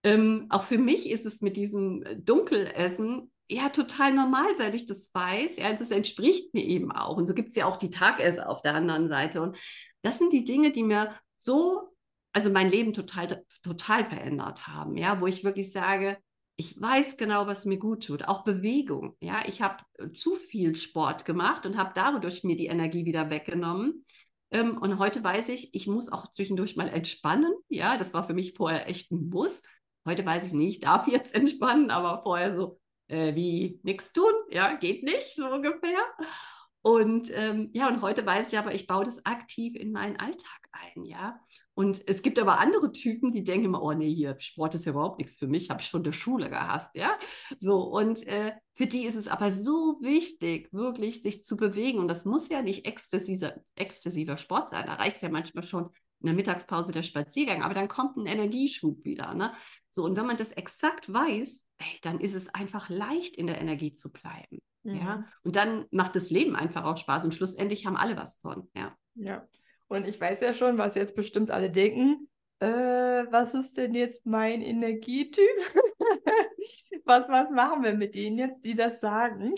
ähm, 0.05 0.47
auch 0.51 0.65
für 0.65 0.79
mich 0.79 1.11
ist 1.11 1.27
es 1.27 1.41
mit 1.41 1.57
diesem 1.57 2.05
Dunkelessen 2.25 3.33
ja 3.49 3.71
total 3.71 4.13
normal, 4.13 4.55
seit 4.57 4.75
ich 4.75 4.87
das 4.87 5.15
weiß. 5.15 5.57
Ja, 5.57 5.73
das 5.73 5.91
entspricht 5.91 6.55
mir 6.55 6.65
eben 6.65 6.93
auch. 6.93 7.17
Und 7.17 7.27
so 7.27 7.35
gibt 7.35 7.49
es 7.49 7.57
ja 7.57 7.67
auch 7.67 7.77
die 7.77 7.91
Tagesser 7.91 8.49
auf 8.49 8.63
der 8.63 8.75
anderen 8.75 9.09
Seite. 9.09 9.41
Und 9.41 9.57
das 10.03 10.19
sind 10.19 10.33
die 10.33 10.45
Dinge, 10.45 10.71
die 10.71 10.83
mir 10.83 11.15
so 11.37 11.91
also 12.33 12.51
mein 12.51 12.71
Leben 12.71 12.93
total, 12.93 13.45
total 13.63 14.05
verändert 14.05 14.69
haben, 14.69 14.97
ja, 14.97 15.21
wo 15.21 15.27
ich 15.27 15.45
wirklich 15.45 15.73
sage, 15.73 16.19
ich 16.61 16.79
weiß 16.79 17.17
genau, 17.17 17.47
was 17.47 17.65
mir 17.65 17.79
gut 17.79 18.05
tut, 18.05 18.29
auch 18.29 18.45
Bewegung. 18.45 19.17
Ja, 19.21 19.43
ich 19.47 19.63
habe 19.63 19.83
äh, 19.99 20.13
zu 20.13 20.35
viel 20.35 20.77
Sport 20.77 21.25
gemacht 21.25 21.65
und 21.65 21.79
habe 21.79 21.93
dadurch 21.95 22.45
mir 22.45 22.55
die 22.55 22.67
Energie 22.67 23.07
wieder 23.07 23.31
weggenommen. 23.31 24.05
Ähm, 24.51 24.77
und 24.77 24.99
heute 24.99 25.25
weiß 25.25 25.49
ich, 25.49 25.75
ich 25.75 25.87
muss 25.87 26.13
auch 26.13 26.31
zwischendurch 26.31 26.77
mal 26.77 26.91
entspannen. 26.91 27.51
Ja, 27.71 27.97
das 27.97 28.13
war 28.13 28.25
für 28.25 28.35
mich 28.35 28.53
vorher 28.53 28.87
echt 28.91 29.11
ein 29.11 29.31
Muss. 29.31 29.63
Heute 30.07 30.27
weiß 30.27 30.45
ich 30.45 30.53
nicht, 30.53 30.77
ich 30.77 30.81
darf 30.81 31.09
jetzt 31.09 31.35
entspannen, 31.35 31.91
aber 31.91 32.23
vorher 32.23 32.55
so 32.55 32.79
äh, 33.09 33.35
wie 33.35 33.81
nichts 33.83 34.13
tun. 34.13 34.33
Ja, 34.51 34.75
geht 34.75 35.03
nicht, 35.03 35.37
so 35.37 35.47
ungefähr. 35.47 35.99
Und 36.83 37.31
ähm, 37.35 37.71
ja, 37.75 37.89
und 37.89 38.01
heute 38.01 38.25
weiß 38.25 38.53
ich 38.53 38.59
aber, 38.59 38.75
ich 38.75 38.87
baue 38.87 39.05
das 39.05 39.27
aktiv 39.27 39.77
in 39.77 39.93
meinen 39.93 40.17
Alltag 40.17 40.61
ein, 40.73 41.05
ja. 41.05 41.39
Und 41.75 42.01
es 42.07 42.23
gibt 42.23 42.39
aber 42.39 42.59
andere 42.59 42.93
Typen, 42.93 43.33
die 43.33 43.45
denken 43.45 43.67
immer, 43.67 43.83
oh 43.83 43.93
nee, 43.93 44.13
hier, 44.13 44.39
Sport 44.39 44.75
ist 44.75 44.87
ja 44.87 44.93
überhaupt 44.93 45.19
nichts 45.19 45.37
für 45.37 45.47
mich, 45.47 45.69
habe 45.69 45.81
ich 45.83 45.89
schon 45.89 46.05
der 46.05 46.13
Schule 46.13 46.49
gehasst, 46.49 46.95
ja. 46.95 47.19
So, 47.59 47.83
und 47.83 48.27
äh, 48.27 48.53
für 48.75 48.87
die 48.87 49.05
ist 49.05 49.17
es 49.17 49.29
aber 49.29 49.51
so 49.51 49.99
wichtig, 50.01 50.73
wirklich 50.73 51.23
sich 51.23 51.45
zu 51.45 51.57
bewegen. 51.57 51.99
Und 51.99 52.09
das 52.09 52.25
muss 52.25 52.49
ja 52.49 52.63
nicht 52.63 52.87
exzessiver, 52.87 53.55
exzessiver 53.75 54.39
Sport 54.39 54.71
sein. 54.71 54.87
Da 54.87 54.95
reicht 54.95 55.17
es 55.17 55.23
ja 55.23 55.29
manchmal 55.29 55.65
schon 55.65 55.91
in 56.21 56.27
der 56.27 56.35
Mittagspause 56.35 56.93
der 56.93 57.03
Spaziergang, 57.03 57.63
aber 57.63 57.75
dann 57.75 57.89
kommt 57.89 58.17
ein 58.17 58.27
Energieschub 58.27 59.05
wieder, 59.05 59.35
ne? 59.35 59.55
So, 59.91 60.05
und 60.05 60.17
wenn 60.17 60.27
man 60.27 60.37
das 60.37 60.53
exakt 60.53 61.13
weiß, 61.13 61.65
ey, 61.79 61.99
dann 62.03 62.21
ist 62.21 62.35
es 62.35 62.49
einfach 62.55 62.89
leicht, 62.89 63.37
in 63.37 63.47
der 63.47 63.61
Energie 63.61 63.93
zu 63.93 64.13
bleiben. 64.13 64.61
Mhm. 64.83 64.95
Ja, 64.95 65.25
und 65.43 65.57
dann 65.57 65.87
macht 65.91 66.17
das 66.17 66.31
Leben 66.31 66.57
einfach 66.57 66.85
auch 66.85 66.97
Spaß 66.97 67.25
und 67.25 67.35
schlussendlich 67.35 67.87
haben 67.87 67.97
alle 67.97 68.17
was 68.17 68.37
von. 68.37 68.69
Ja. 68.75 68.97
Ja. 69.15 69.47
Und 69.89 70.07
ich 70.07 70.21
weiß 70.21 70.41
ja 70.41 70.55
schon, 70.55 70.79
was 70.79 70.95
jetzt 70.95 71.17
bestimmt 71.17 71.51
alle 71.51 71.71
denken. 71.71 72.29
Äh, 72.61 72.67
was 72.67 73.55
ist 73.55 73.77
denn 73.77 73.95
jetzt 73.95 74.27
mein 74.27 74.63
Energietyp? 74.63 75.45
was, 77.05 77.29
was 77.29 77.51
machen 77.51 77.83
wir 77.83 77.95
mit 77.95 78.15
denen 78.15 78.39
jetzt, 78.39 78.65
die 78.65 78.75
das 78.75 79.01
sagen? 79.01 79.55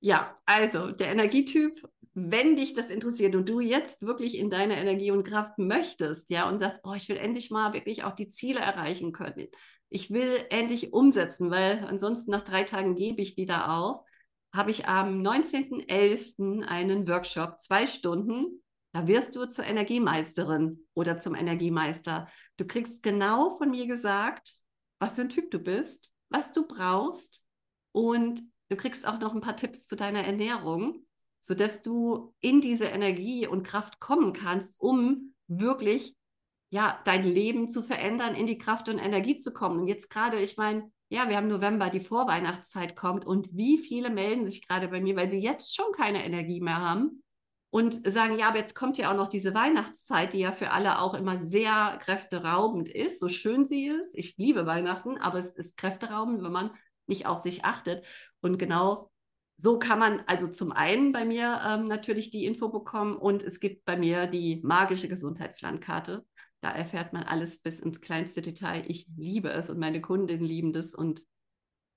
Ja, 0.00 0.36
also 0.46 0.90
der 0.90 1.08
Energietyp, 1.08 1.82
wenn 2.14 2.56
dich 2.56 2.74
das 2.74 2.90
interessiert 2.90 3.34
und 3.34 3.48
du 3.48 3.60
jetzt 3.60 4.06
wirklich 4.06 4.38
in 4.38 4.50
deiner 4.50 4.76
Energie 4.76 5.10
und 5.10 5.24
Kraft 5.24 5.58
möchtest, 5.58 6.30
ja, 6.30 6.48
und 6.48 6.58
sagst, 6.58 6.82
boah, 6.82 6.96
ich 6.96 7.08
will 7.08 7.16
endlich 7.16 7.50
mal 7.50 7.72
wirklich 7.72 8.04
auch 8.04 8.14
die 8.14 8.28
Ziele 8.28 8.60
erreichen 8.60 9.12
können. 9.12 9.48
Ich 9.88 10.10
will 10.10 10.44
endlich 10.50 10.92
umsetzen, 10.92 11.50
weil 11.50 11.84
ansonsten 11.86 12.30
nach 12.30 12.42
drei 12.42 12.64
Tagen 12.64 12.94
gebe 12.94 13.22
ich 13.22 13.36
wieder 13.36 13.72
auf, 13.72 14.04
habe 14.52 14.70
ich 14.70 14.86
am 14.86 15.20
19.11. 15.20 16.64
einen 16.64 17.06
Workshop, 17.08 17.60
zwei 17.60 17.86
Stunden, 17.86 18.62
da 18.92 19.06
wirst 19.06 19.36
du 19.36 19.46
zur 19.46 19.64
Energiemeisterin 19.64 20.86
oder 20.94 21.18
zum 21.18 21.34
Energiemeister. 21.34 22.28
Du 22.56 22.66
kriegst 22.66 23.02
genau 23.02 23.54
von 23.56 23.70
mir 23.70 23.86
gesagt, 23.86 24.52
was 24.98 25.16
für 25.16 25.22
ein 25.22 25.28
Typ 25.28 25.50
du 25.50 25.58
bist, 25.58 26.12
was 26.30 26.52
du 26.52 26.66
brauchst 26.66 27.44
und 27.92 28.42
du 28.70 28.76
kriegst 28.76 29.06
auch 29.06 29.20
noch 29.20 29.34
ein 29.34 29.40
paar 29.40 29.56
Tipps 29.56 29.86
zu 29.86 29.96
deiner 29.96 30.24
Ernährung, 30.24 31.06
sodass 31.40 31.82
du 31.82 32.34
in 32.40 32.60
diese 32.60 32.86
Energie 32.86 33.46
und 33.46 33.62
Kraft 33.62 34.00
kommen 34.00 34.32
kannst, 34.32 34.80
um 34.80 35.34
wirklich 35.46 36.16
ja, 36.70 37.00
dein 37.04 37.22
Leben 37.22 37.68
zu 37.68 37.82
verändern, 37.82 38.34
in 38.34 38.46
die 38.46 38.58
Kraft 38.58 38.88
und 38.88 38.98
Energie 38.98 39.38
zu 39.38 39.52
kommen. 39.52 39.80
Und 39.80 39.86
jetzt 39.86 40.10
gerade, 40.10 40.40
ich 40.40 40.56
meine, 40.56 40.90
ja, 41.08 41.28
wir 41.28 41.36
haben 41.36 41.48
November, 41.48 41.90
die 41.90 42.00
Vorweihnachtszeit 42.00 42.94
kommt 42.94 43.24
und 43.24 43.48
wie 43.56 43.78
viele 43.78 44.10
melden 44.10 44.44
sich 44.44 44.66
gerade 44.66 44.88
bei 44.88 45.00
mir, 45.00 45.16
weil 45.16 45.30
sie 45.30 45.40
jetzt 45.40 45.74
schon 45.74 45.92
keine 45.92 46.24
Energie 46.24 46.60
mehr 46.60 46.78
haben 46.78 47.22
und 47.70 48.10
sagen, 48.10 48.38
ja, 48.38 48.48
aber 48.48 48.58
jetzt 48.58 48.74
kommt 48.74 48.98
ja 48.98 49.10
auch 49.10 49.16
noch 49.16 49.28
diese 49.28 49.54
Weihnachtszeit, 49.54 50.32
die 50.32 50.38
ja 50.38 50.52
für 50.52 50.70
alle 50.70 51.00
auch 51.00 51.14
immer 51.14 51.38
sehr 51.38 51.98
kräfteraubend 52.02 52.88
ist, 52.88 53.20
so 53.20 53.28
schön 53.28 53.64
sie 53.64 53.86
ist. 53.86 54.16
Ich 54.16 54.36
liebe 54.36 54.66
Weihnachten, 54.66 55.18
aber 55.18 55.38
es 55.38 55.56
ist 55.56 55.76
kräfteraubend, 55.76 56.42
wenn 56.42 56.52
man 56.52 56.70
nicht 57.06 57.26
auf 57.26 57.40
sich 57.40 57.64
achtet. 57.64 58.04
Und 58.40 58.58
genau 58.58 59.10
so 59.58 59.78
kann 59.78 59.98
man 59.98 60.22
also 60.26 60.46
zum 60.48 60.72
einen 60.72 61.12
bei 61.12 61.24
mir 61.24 61.60
ähm, 61.66 61.88
natürlich 61.88 62.30
die 62.30 62.44
Info 62.44 62.68
bekommen 62.68 63.16
und 63.16 63.42
es 63.42 63.60
gibt 63.60 63.84
bei 63.84 63.96
mir 63.96 64.26
die 64.26 64.60
magische 64.62 65.08
Gesundheitslandkarte. 65.08 66.24
Da 66.60 66.72
erfährt 66.72 67.12
man 67.12 67.22
alles 67.22 67.60
bis 67.60 67.80
ins 67.80 68.00
kleinste 68.00 68.42
Detail. 68.42 68.84
Ich 68.88 69.06
liebe 69.16 69.50
es 69.50 69.70
und 69.70 69.78
meine 69.78 70.00
Kundinnen 70.00 70.44
lieben 70.44 70.72
das 70.72 70.94
und 70.94 71.22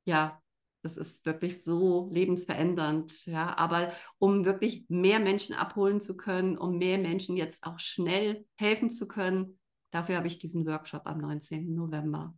ja, 0.06 0.42
das 0.84 0.98
ist 0.98 1.26
wirklich 1.26 1.64
so 1.64 2.10
lebensverändernd, 2.12 3.26
ja. 3.28 3.56
Aber 3.58 3.94
um 4.18 4.46
wirklich 4.46 4.86
mehr 4.90 5.20
Menschen 5.20 5.54
abholen 5.54 6.02
zu 6.02 6.18
können, 6.18 6.58
um 6.58 6.78
mehr 6.78 6.98
Menschen 6.98 7.38
jetzt 7.38 7.64
auch 7.64 7.80
schnell 7.80 8.46
helfen 8.56 8.90
zu 8.90 9.08
können, 9.08 9.60
dafür 9.92 10.18
habe 10.18 10.28
ich 10.28 10.40
diesen 10.40 10.66
Workshop 10.66 11.04
am 11.06 11.20
19. 11.20 11.76
November. 11.76 12.34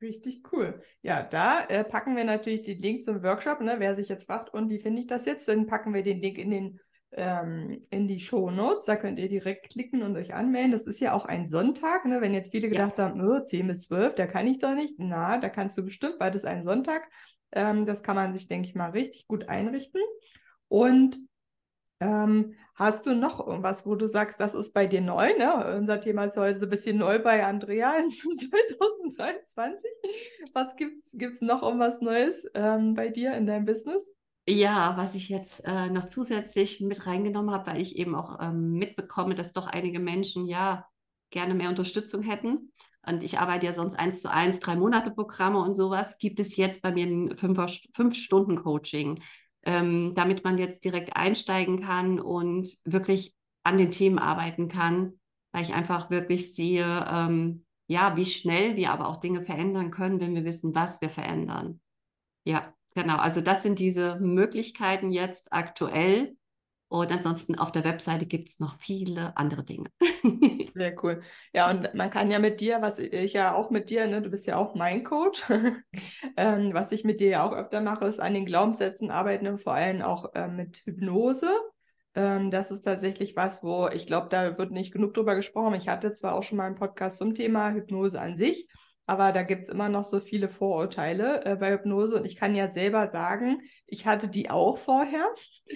Richtig 0.00 0.42
cool. 0.52 0.80
Ja, 1.02 1.22
da 1.22 1.64
äh, 1.64 1.84
packen 1.84 2.16
wir 2.16 2.24
natürlich 2.24 2.62
den 2.62 2.80
Link 2.80 3.02
zum 3.02 3.22
Workshop, 3.22 3.60
ne? 3.60 3.76
Wer 3.78 3.96
sich 3.96 4.08
jetzt 4.08 4.26
fragt, 4.26 4.54
und 4.54 4.70
wie 4.70 4.78
finde 4.78 5.02
ich 5.02 5.08
das 5.08 5.26
jetzt, 5.26 5.46
dann 5.48 5.66
packen 5.66 5.92
wir 5.92 6.02
den 6.02 6.20
Link 6.20 6.38
in 6.38 6.50
den 6.50 6.80
ähm, 7.12 7.80
in 7.90 8.08
die 8.08 8.20
Show 8.20 8.50
Notes. 8.50 8.86
Da 8.86 8.96
könnt 8.96 9.18
ihr 9.18 9.28
direkt 9.28 9.70
klicken 9.70 10.02
und 10.02 10.16
euch 10.16 10.34
anmelden. 10.34 10.72
Das 10.72 10.86
ist 10.86 11.00
ja 11.00 11.12
auch 11.12 11.24
ein 11.24 11.46
Sonntag, 11.46 12.04
ne? 12.04 12.20
Wenn 12.20 12.34
jetzt 12.34 12.50
viele 12.50 12.68
gedacht 12.68 12.98
ja. 12.98 13.04
haben, 13.04 13.20
oh, 13.20 13.40
10 13.40 13.66
bis 13.66 13.88
12, 13.88 14.14
da 14.14 14.26
kann 14.26 14.46
ich 14.46 14.58
doch 14.58 14.74
nicht. 14.74 14.94
Na, 14.98 15.38
da 15.38 15.48
kannst 15.48 15.76
du 15.78 15.84
bestimmt, 15.84 16.16
weil 16.18 16.30
das 16.30 16.44
ein 16.44 16.62
Sonntag 16.62 17.08
ähm, 17.52 17.86
das 17.86 18.02
kann 18.02 18.16
man 18.16 18.32
sich, 18.32 18.48
denke 18.48 18.68
ich 18.68 18.74
mal, 18.74 18.90
richtig 18.90 19.26
gut 19.26 19.48
einrichten. 19.48 20.00
Und 20.68 21.18
ähm, 22.00 22.54
hast 22.74 23.06
du 23.06 23.14
noch 23.14 23.46
irgendwas, 23.46 23.84
wo 23.86 23.94
du 23.94 24.08
sagst, 24.08 24.40
das 24.40 24.54
ist 24.54 24.72
bei 24.72 24.86
dir 24.86 25.00
neu? 25.00 25.36
Ne? 25.36 25.76
Unser 25.76 26.00
Thema 26.00 26.24
ist 26.24 26.36
heute 26.36 26.58
so 26.58 26.66
ein 26.66 26.70
bisschen 26.70 26.98
neu 26.98 27.18
bei 27.18 27.44
Andrea 27.44 27.96
in 27.98 28.10
2023. 28.10 29.90
Was 30.54 30.76
gibt 30.76 31.34
es 31.34 31.40
noch 31.42 31.62
um 31.62 31.78
was 31.78 32.00
Neues 32.00 32.46
ähm, 32.54 32.94
bei 32.94 33.08
dir 33.08 33.34
in 33.34 33.46
deinem 33.46 33.64
Business? 33.64 34.10
Ja, 34.50 34.96
was 34.96 35.14
ich 35.14 35.28
jetzt 35.28 35.64
äh, 35.64 35.88
noch 35.90 36.06
zusätzlich 36.06 36.80
mit 36.80 37.06
reingenommen 37.06 37.54
habe, 37.54 37.70
weil 37.70 37.80
ich 37.80 37.96
eben 37.96 38.16
auch 38.16 38.40
ähm, 38.40 38.72
mitbekomme, 38.72 39.36
dass 39.36 39.52
doch 39.52 39.68
einige 39.68 40.00
Menschen 40.00 40.44
ja 40.44 40.86
gerne 41.30 41.54
mehr 41.54 41.68
Unterstützung 41.68 42.22
hätten. 42.22 42.72
Und 43.06 43.22
ich 43.22 43.38
arbeite 43.38 43.66
ja 43.66 43.72
sonst 43.72 43.94
eins 43.94 44.20
zu 44.20 44.28
eins, 44.30 44.58
drei 44.58 44.74
Monate 44.74 45.12
Programme 45.12 45.60
und 45.60 45.76
sowas, 45.76 46.18
gibt 46.18 46.40
es 46.40 46.56
jetzt 46.56 46.82
bei 46.82 46.90
mir 46.90 47.06
ein 47.06 47.36
Fünf-Stunden-Coaching, 47.36 49.22
ähm, 49.62 50.14
damit 50.16 50.42
man 50.42 50.58
jetzt 50.58 50.84
direkt 50.84 51.14
einsteigen 51.14 51.80
kann 51.80 52.18
und 52.18 52.76
wirklich 52.84 53.36
an 53.62 53.78
den 53.78 53.92
Themen 53.92 54.18
arbeiten 54.18 54.66
kann, 54.66 55.20
weil 55.52 55.62
ich 55.62 55.74
einfach 55.74 56.10
wirklich 56.10 56.56
sehe, 56.56 57.06
ähm, 57.08 57.64
ja, 57.86 58.16
wie 58.16 58.26
schnell 58.26 58.74
wir 58.74 58.90
aber 58.90 59.06
auch 59.06 59.18
Dinge 59.18 59.42
verändern 59.42 59.92
können, 59.92 60.18
wenn 60.18 60.34
wir 60.34 60.44
wissen, 60.44 60.74
was 60.74 61.00
wir 61.00 61.10
verändern. 61.10 61.80
Ja, 62.42 62.74
genau. 62.94 63.16
Also 63.16 63.40
das 63.40 63.62
sind 63.62 63.78
diese 63.78 64.16
Möglichkeiten 64.20 65.10
jetzt 65.10 65.52
aktuell, 65.52 66.36
und 66.90 67.12
ansonsten 67.12 67.54
auf 67.54 67.70
der 67.70 67.84
Webseite 67.84 68.26
gibt 68.26 68.48
es 68.48 68.58
noch 68.58 68.76
viele 68.78 69.36
andere 69.36 69.62
Dinge. 69.62 69.90
Sehr 70.74 70.92
cool. 71.04 71.22
Ja, 71.54 71.70
und 71.70 71.94
man 71.94 72.10
kann 72.10 72.32
ja 72.32 72.40
mit 72.40 72.60
dir, 72.60 72.82
was 72.82 72.98
ich 72.98 73.32
ja 73.32 73.54
auch 73.54 73.70
mit 73.70 73.90
dir, 73.90 74.08
ne, 74.08 74.20
du 74.20 74.28
bist 74.28 74.44
ja 74.48 74.56
auch 74.56 74.74
mein 74.74 75.04
Coach, 75.04 75.44
ähm, 76.36 76.74
was 76.74 76.90
ich 76.90 77.04
mit 77.04 77.20
dir 77.20 77.28
ja 77.28 77.46
auch 77.46 77.52
öfter 77.52 77.80
mache, 77.80 78.06
ist 78.06 78.18
an 78.18 78.34
den 78.34 78.44
Glaubenssätzen 78.44 79.12
arbeiten 79.12 79.46
und 79.46 79.58
vor 79.58 79.74
allem 79.74 80.02
auch 80.02 80.34
äh, 80.34 80.48
mit 80.48 80.78
Hypnose. 80.84 81.48
Ähm, 82.16 82.50
das 82.50 82.72
ist 82.72 82.82
tatsächlich 82.82 83.36
was, 83.36 83.62
wo 83.62 83.86
ich 83.86 84.08
glaube, 84.08 84.26
da 84.28 84.58
wird 84.58 84.72
nicht 84.72 84.92
genug 84.92 85.14
drüber 85.14 85.36
gesprochen. 85.36 85.74
Ich 85.74 85.88
hatte 85.88 86.10
zwar 86.10 86.34
auch 86.34 86.42
schon 86.42 86.58
mal 86.58 86.66
einen 86.66 86.74
Podcast 86.74 87.18
zum 87.18 87.36
Thema 87.36 87.70
Hypnose 87.70 88.20
an 88.20 88.36
sich, 88.36 88.66
aber 89.10 89.32
da 89.32 89.42
gibt 89.42 89.62
es 89.62 89.68
immer 89.68 89.88
noch 89.88 90.04
so 90.04 90.20
viele 90.20 90.46
Vorurteile 90.46 91.44
äh, 91.44 91.56
bei 91.56 91.72
Hypnose. 91.72 92.14
Und 92.14 92.26
ich 92.26 92.36
kann 92.36 92.54
ja 92.54 92.68
selber 92.68 93.08
sagen, 93.08 93.60
ich 93.88 94.06
hatte 94.06 94.28
die 94.28 94.50
auch 94.50 94.78
vorher. 94.78 95.26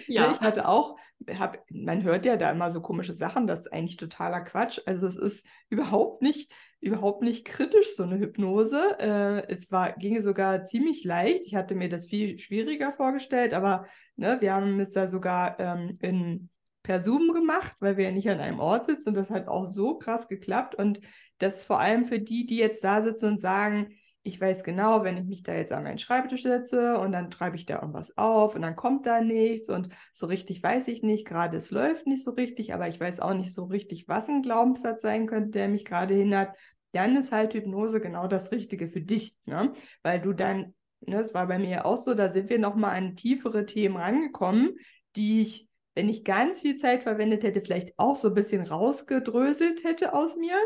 Ja. 0.07 0.31
Ich 0.31 0.41
hatte 0.41 0.69
auch, 0.69 0.97
hab, 1.37 1.59
man 1.69 2.05
hört 2.05 2.27
ja 2.27 2.37
da 2.37 2.53
immer 2.53 2.71
so 2.71 2.81
komische 2.81 3.13
Sachen, 3.13 3.49
das 3.49 3.63
ist 3.63 3.73
eigentlich 3.73 3.97
totaler 3.97 4.43
Quatsch. 4.43 4.79
Also 4.87 5.09
es 5.09 5.17
ist 5.17 5.45
überhaupt 5.69 6.23
nicht, 6.23 6.53
überhaupt 6.79 7.23
nicht 7.23 7.45
kritisch, 7.45 7.97
so 7.97 8.05
eine 8.05 8.21
Hypnose. 8.21 9.01
Äh, 9.01 9.49
es 9.53 9.73
war, 9.73 9.95
ging 9.95 10.23
sogar 10.23 10.65
ziemlich 10.65 11.03
leicht. 11.03 11.45
Ich 11.45 11.57
hatte 11.57 11.75
mir 11.75 11.89
das 11.89 12.07
viel 12.07 12.39
schwieriger 12.39 12.93
vorgestellt, 12.93 13.53
aber 13.53 13.87
ne, 14.15 14.41
wir 14.41 14.55
haben 14.55 14.79
es 14.79 14.93
da 14.93 15.09
sogar 15.09 15.59
ähm, 15.59 15.99
in 16.01 16.51
per 16.85 17.01
Zoom 17.01 17.33
gemacht, 17.33 17.75
weil 17.81 17.97
wir 17.97 18.05
ja 18.05 18.13
nicht 18.13 18.31
an 18.31 18.39
einem 18.39 18.61
Ort 18.61 18.87
sitzen. 18.87 19.09
Und 19.09 19.15
das 19.17 19.31
hat 19.31 19.49
auch 19.49 19.71
so 19.71 19.99
krass 19.99 20.29
geklappt. 20.29 20.77
Und 20.77 21.01
das 21.39 21.65
vor 21.65 21.81
allem 21.81 22.05
für 22.05 22.21
die, 22.21 22.47
die 22.47 22.59
jetzt 22.59 22.85
da 22.85 23.03
sitzen 23.03 23.33
und 23.33 23.41
sagen, 23.41 23.89
ich 24.23 24.41
weiß 24.41 24.65
genau, 24.65 25.03
wenn 25.03 25.19
ich 25.19 25.25
mich 25.25 25.43
da 25.43 25.55
jetzt 25.55 25.73
an 25.73 25.83
meinen 25.83 25.99
Schreibtisch 25.99 26.43
setze 26.43 26.99
und 26.99 27.13
dann 27.13 27.31
treibe 27.31 27.57
ich 27.57 27.67
da 27.67 27.81
irgendwas 27.81 28.17
auf 28.17 28.55
und 28.55 28.63
dann 28.63 28.77
kommt 28.77 29.07
da 29.07 29.21
nichts. 29.21 29.69
Und 29.69 29.89
so 30.13 30.27
richtig 30.27 30.63
weiß 30.63 30.89
ich 30.89 31.03
nicht, 31.03 31.27
gerade 31.27 31.57
es 31.57 31.71
läuft 31.71 32.07
nicht 32.07 32.25
so 32.25 32.31
richtig, 32.31 32.73
aber 32.73 32.89
ich 32.89 33.01
weiß 33.01 33.21
auch 33.21 33.35
nicht 33.35 33.53
so 33.53 33.65
richtig, 33.65 34.07
was 34.07 34.29
ein 34.29 34.43
Glaubenssatz 34.43 35.03
sein 35.03 35.27
könnte, 35.27 35.51
der 35.51 35.69
mich 35.69 35.85
gerade 35.85 36.15
hindert, 36.15 36.57
dann 36.93 37.17
ist 37.17 37.33
halt 37.33 37.55
Hypnose 37.55 38.01
genau 38.01 38.29
das 38.29 38.53
Richtige 38.53 38.89
für 38.89 39.03
dich, 39.03 39.37
ne? 39.47 39.73
weil 40.03 40.21
du 40.21 40.33
dann, 40.33 40.75
ne, 41.01 41.19
das 41.19 41.35
war 41.35 41.47
bei 41.47 41.59
mir 41.59 41.85
auch 41.85 41.99
so, 41.99 42.15
da 42.15 42.31
sind 42.31 42.49
wir 42.49 42.59
nochmal 42.59 42.97
an 42.97 43.17
tiefere 43.17 43.67
Themen 43.67 43.97
rangekommen, 43.97 44.77
die 45.17 45.43
ich 45.43 45.69
wenn 45.95 46.09
ich 46.09 46.25
ganz 46.25 46.63
viel 46.63 46.77
Zeit 46.77 47.03
verwendet 47.05 47.43
hätte, 47.45 47.61
vielleicht 47.61 47.99
auch 47.99 48.17
so 48.17 48.29
ein 48.29 48.35
bisschen 48.35 48.67
rausgedröselt 48.67 49.85
hätte 49.85 50.13
aus 50.13 50.37
mir. 50.37 50.57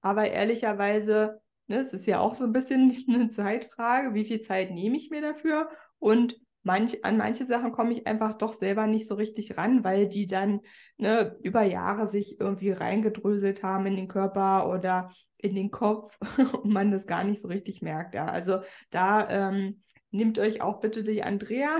Aber 0.00 0.30
ehrlicherweise, 0.30 1.40
ne, 1.66 1.78
es 1.78 1.92
ist 1.92 2.06
ja 2.06 2.20
auch 2.20 2.34
so 2.34 2.44
ein 2.44 2.52
bisschen 2.52 2.94
eine 3.08 3.30
Zeitfrage, 3.30 4.14
wie 4.14 4.24
viel 4.24 4.40
Zeit 4.40 4.70
nehme 4.70 4.96
ich 4.96 5.10
mir 5.10 5.20
dafür? 5.20 5.68
Und 5.98 6.36
manch, 6.62 7.04
an 7.04 7.16
manche 7.16 7.44
Sachen 7.44 7.72
komme 7.72 7.92
ich 7.92 8.06
einfach 8.06 8.34
doch 8.34 8.52
selber 8.52 8.86
nicht 8.86 9.06
so 9.06 9.14
richtig 9.14 9.56
ran, 9.56 9.84
weil 9.84 10.08
die 10.08 10.26
dann 10.26 10.60
ne, 10.98 11.36
über 11.42 11.62
Jahre 11.62 12.08
sich 12.08 12.40
irgendwie 12.40 12.70
reingedröselt 12.70 13.62
haben 13.62 13.86
in 13.86 13.96
den 13.96 14.08
Körper 14.08 14.68
oder 14.68 15.12
in 15.36 15.54
den 15.54 15.70
Kopf 15.70 16.18
und 16.62 16.72
man 16.72 16.90
das 16.90 17.06
gar 17.06 17.24
nicht 17.24 17.40
so 17.40 17.48
richtig 17.48 17.82
merkt. 17.82 18.14
Ja. 18.14 18.26
Also 18.26 18.60
da 18.90 19.28
ähm, 19.30 19.82
nehmt 20.10 20.38
euch 20.38 20.60
auch 20.60 20.80
bitte 20.80 21.04
die 21.04 21.22
Andrea 21.22 21.78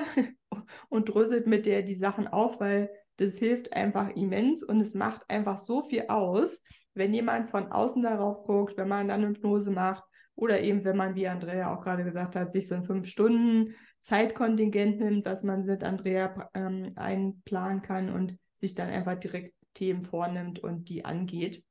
und 0.89 1.09
dröselt 1.09 1.47
mit 1.47 1.67
der 1.67 1.83
die 1.83 1.95
Sachen 1.95 2.29
auf, 2.29 2.61
weil 2.61 2.91
das 3.17 3.35
hilft 3.35 3.73
einfach 3.73 4.11
immens 4.11 4.63
und 4.63 4.81
es 4.81 4.95
macht 4.95 5.23
einfach 5.29 5.59
so 5.59 5.83
viel 5.83 6.05
aus, 6.09 6.63
wenn 6.95 7.15
jemand 7.15 7.49
von 7.49 7.73
außen 7.73 8.03
darauf 8.03 8.45
guckt, 8.45 8.77
wenn 8.77 8.89
man 8.89 9.09
dann 9.09 9.27
Hypnose 9.27 9.71
macht 9.71 10.05
oder 10.35 10.61
eben, 10.61 10.85
wenn 10.85 10.97
man, 10.97 11.15
wie 11.15 11.29
Andrea 11.29 11.75
auch 11.75 11.83
gerade 11.83 12.05
gesagt 12.05 12.37
hat, 12.37 12.53
sich 12.53 12.69
so 12.69 12.75
ein 12.75 12.85
fünf 12.85 13.09
Stunden 13.09 13.75
Zeitkontingent 14.01 15.01
nimmt, 15.01 15.27
was 15.27 15.43
man 15.45 15.65
mit 15.65 15.83
Andrea 15.83 16.49
ähm, 16.55 16.93
einplanen 16.97 17.83
kann 17.83 18.13
und 18.13 18.39
sich 18.55 18.75
dann 18.75 18.89
einfach 18.89 19.19
direkt 19.19 19.55
Themen 19.75 20.05
vornimmt 20.05 20.59
und 20.59 20.89
die 20.89 21.05
angeht. 21.05 21.65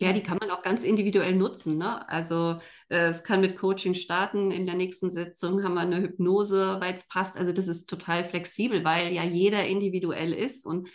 Ja, 0.00 0.12
die 0.12 0.20
kann 0.20 0.38
man 0.40 0.50
auch 0.50 0.62
ganz 0.62 0.84
individuell 0.84 1.34
nutzen. 1.34 1.76
Ne? 1.76 2.08
Also 2.08 2.58
äh, 2.88 3.08
es 3.08 3.24
kann 3.24 3.40
mit 3.40 3.56
Coaching 3.56 3.94
starten. 3.94 4.52
In 4.52 4.64
der 4.64 4.76
nächsten 4.76 5.10
Sitzung 5.10 5.64
haben 5.64 5.74
wir 5.74 5.80
eine 5.80 6.00
Hypnose, 6.00 6.76
weil 6.80 6.94
es 6.94 7.08
passt. 7.08 7.36
Also 7.36 7.52
das 7.52 7.66
ist 7.66 7.90
total 7.90 8.24
flexibel, 8.24 8.84
weil 8.84 9.12
ja 9.12 9.24
jeder 9.24 9.66
individuell 9.66 10.32
ist 10.32 10.66
und 10.66 10.88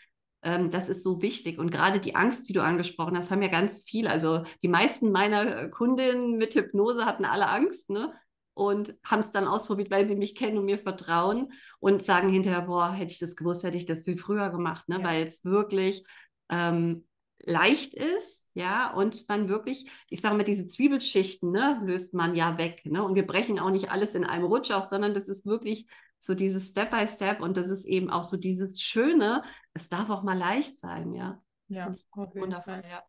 ähm, 0.43 0.71
das 0.71 0.87
ist 0.87 1.03
so 1.03 1.21
wichtig. 1.21 1.59
Und 1.59 1.71
gerade 1.71 1.99
die 1.99 2.15
Angst, 2.15 2.47
die 2.47 2.53
du 2.53 2.63
angesprochen 2.63 3.17
hast, 3.17 3.31
haben 3.31 3.41
ja 3.41 3.49
ganz 3.49 3.83
viel. 3.83 4.07
Also 4.07 4.43
die 4.61 4.67
meisten 4.67 5.11
meiner 5.11 5.69
Kundinnen 5.69 6.37
mit 6.37 6.53
Hypnose 6.53 7.05
hatten 7.05 7.25
alle 7.25 7.49
Angst, 7.49 7.89
ne? 7.89 8.13
Und 8.55 8.95
haben 9.03 9.19
es 9.19 9.31
dann 9.31 9.47
ausprobiert, 9.47 9.89
weil 9.89 10.07
sie 10.07 10.15
mich 10.15 10.35
kennen 10.35 10.59
und 10.59 10.65
mir 10.65 10.77
vertrauen 10.77 11.51
und 11.79 12.03
sagen 12.03 12.29
hinterher, 12.29 12.61
boah, 12.61 12.93
hätte 12.93 13.11
ich 13.11 13.17
das 13.17 13.35
gewusst, 13.35 13.63
hätte 13.63 13.77
ich 13.77 13.87
das 13.87 14.03
viel 14.03 14.17
früher 14.17 14.49
gemacht, 14.51 14.87
ne? 14.89 14.99
Ja. 14.99 15.03
Weil 15.03 15.25
es 15.25 15.43
wirklich 15.43 16.05
ähm, 16.49 17.05
leicht 17.45 17.93
ist, 17.93 18.51
ja, 18.53 18.93
und 18.93 19.27
man 19.27 19.49
wirklich, 19.49 19.89
ich 20.09 20.21
sage 20.21 20.35
mal, 20.35 20.43
diese 20.43 20.67
Zwiebelschichten, 20.67 21.51
ne, 21.51 21.81
löst 21.83 22.13
man 22.13 22.35
ja 22.35 22.57
weg, 22.57 22.85
ne, 22.85 23.03
und 23.03 23.15
wir 23.15 23.27
brechen 23.27 23.59
auch 23.59 23.69
nicht 23.69 23.91
alles 23.91 24.15
in 24.15 24.23
einem 24.23 24.45
Rutsch 24.45 24.71
auf, 24.71 24.85
sondern 24.85 25.13
das 25.13 25.29
ist 25.29 25.45
wirklich 25.45 25.87
so 26.19 26.35
dieses 26.35 26.69
Step 26.69 26.91
by 26.91 27.05
Step 27.07 27.41
und 27.41 27.57
das 27.57 27.69
ist 27.69 27.85
eben 27.85 28.09
auch 28.09 28.23
so 28.23 28.37
dieses 28.37 28.81
Schöne, 28.81 29.43
es 29.73 29.89
darf 29.89 30.09
auch 30.09 30.23
mal 30.23 30.37
leicht 30.37 30.79
sein, 30.79 31.13
ja. 31.13 31.41
Ja, 31.67 31.93
wundervoll, 32.15 32.83
ja. 32.89 33.03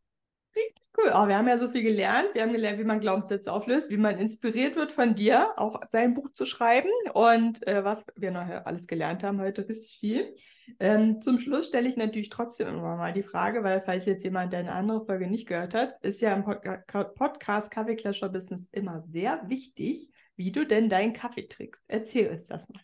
Cool, 0.96 1.10
oh, 1.12 1.26
wir 1.26 1.36
haben 1.36 1.48
ja 1.48 1.58
so 1.58 1.68
viel 1.68 1.82
gelernt. 1.82 2.28
Wir 2.34 2.42
haben 2.42 2.52
gelernt, 2.52 2.78
wie 2.78 2.84
man 2.84 3.00
Glaubenssätze 3.00 3.52
auflöst, 3.52 3.90
wie 3.90 3.96
man 3.96 4.16
inspiriert 4.16 4.76
wird 4.76 4.92
von 4.92 5.16
dir, 5.16 5.52
auch 5.56 5.80
sein 5.90 6.14
Buch 6.14 6.32
zu 6.34 6.46
schreiben 6.46 6.90
und 7.12 7.66
äh, 7.66 7.82
was 7.84 8.06
wir 8.14 8.30
noch 8.30 8.46
alles 8.64 8.86
gelernt 8.86 9.24
haben 9.24 9.40
heute, 9.40 9.68
richtig 9.68 9.98
viel. 9.98 10.36
Ähm, 10.78 11.20
zum 11.20 11.40
Schluss 11.40 11.66
stelle 11.66 11.88
ich 11.88 11.96
natürlich 11.96 12.30
trotzdem 12.30 12.68
immer 12.68 12.96
mal 12.96 13.12
die 13.12 13.24
Frage, 13.24 13.64
weil 13.64 13.80
falls 13.80 14.06
jetzt 14.06 14.22
jemand 14.22 14.52
deine 14.52 14.72
andere 14.72 15.04
Folge 15.04 15.26
nicht 15.26 15.48
gehört 15.48 15.74
hat, 15.74 16.00
ist 16.02 16.20
ja 16.20 16.32
im 16.32 16.44
Pod 16.44 17.14
Podcast 17.16 17.72
Kaffeeklascher 17.72 18.28
Business 18.28 18.68
immer 18.70 19.02
sehr 19.10 19.42
wichtig, 19.48 20.10
wie 20.36 20.52
du 20.52 20.64
denn 20.64 20.88
deinen 20.88 21.12
Kaffee 21.12 21.48
trinkst. 21.48 21.82
Erzähl 21.88 22.30
uns 22.30 22.46
das 22.46 22.68
mal. 22.68 22.80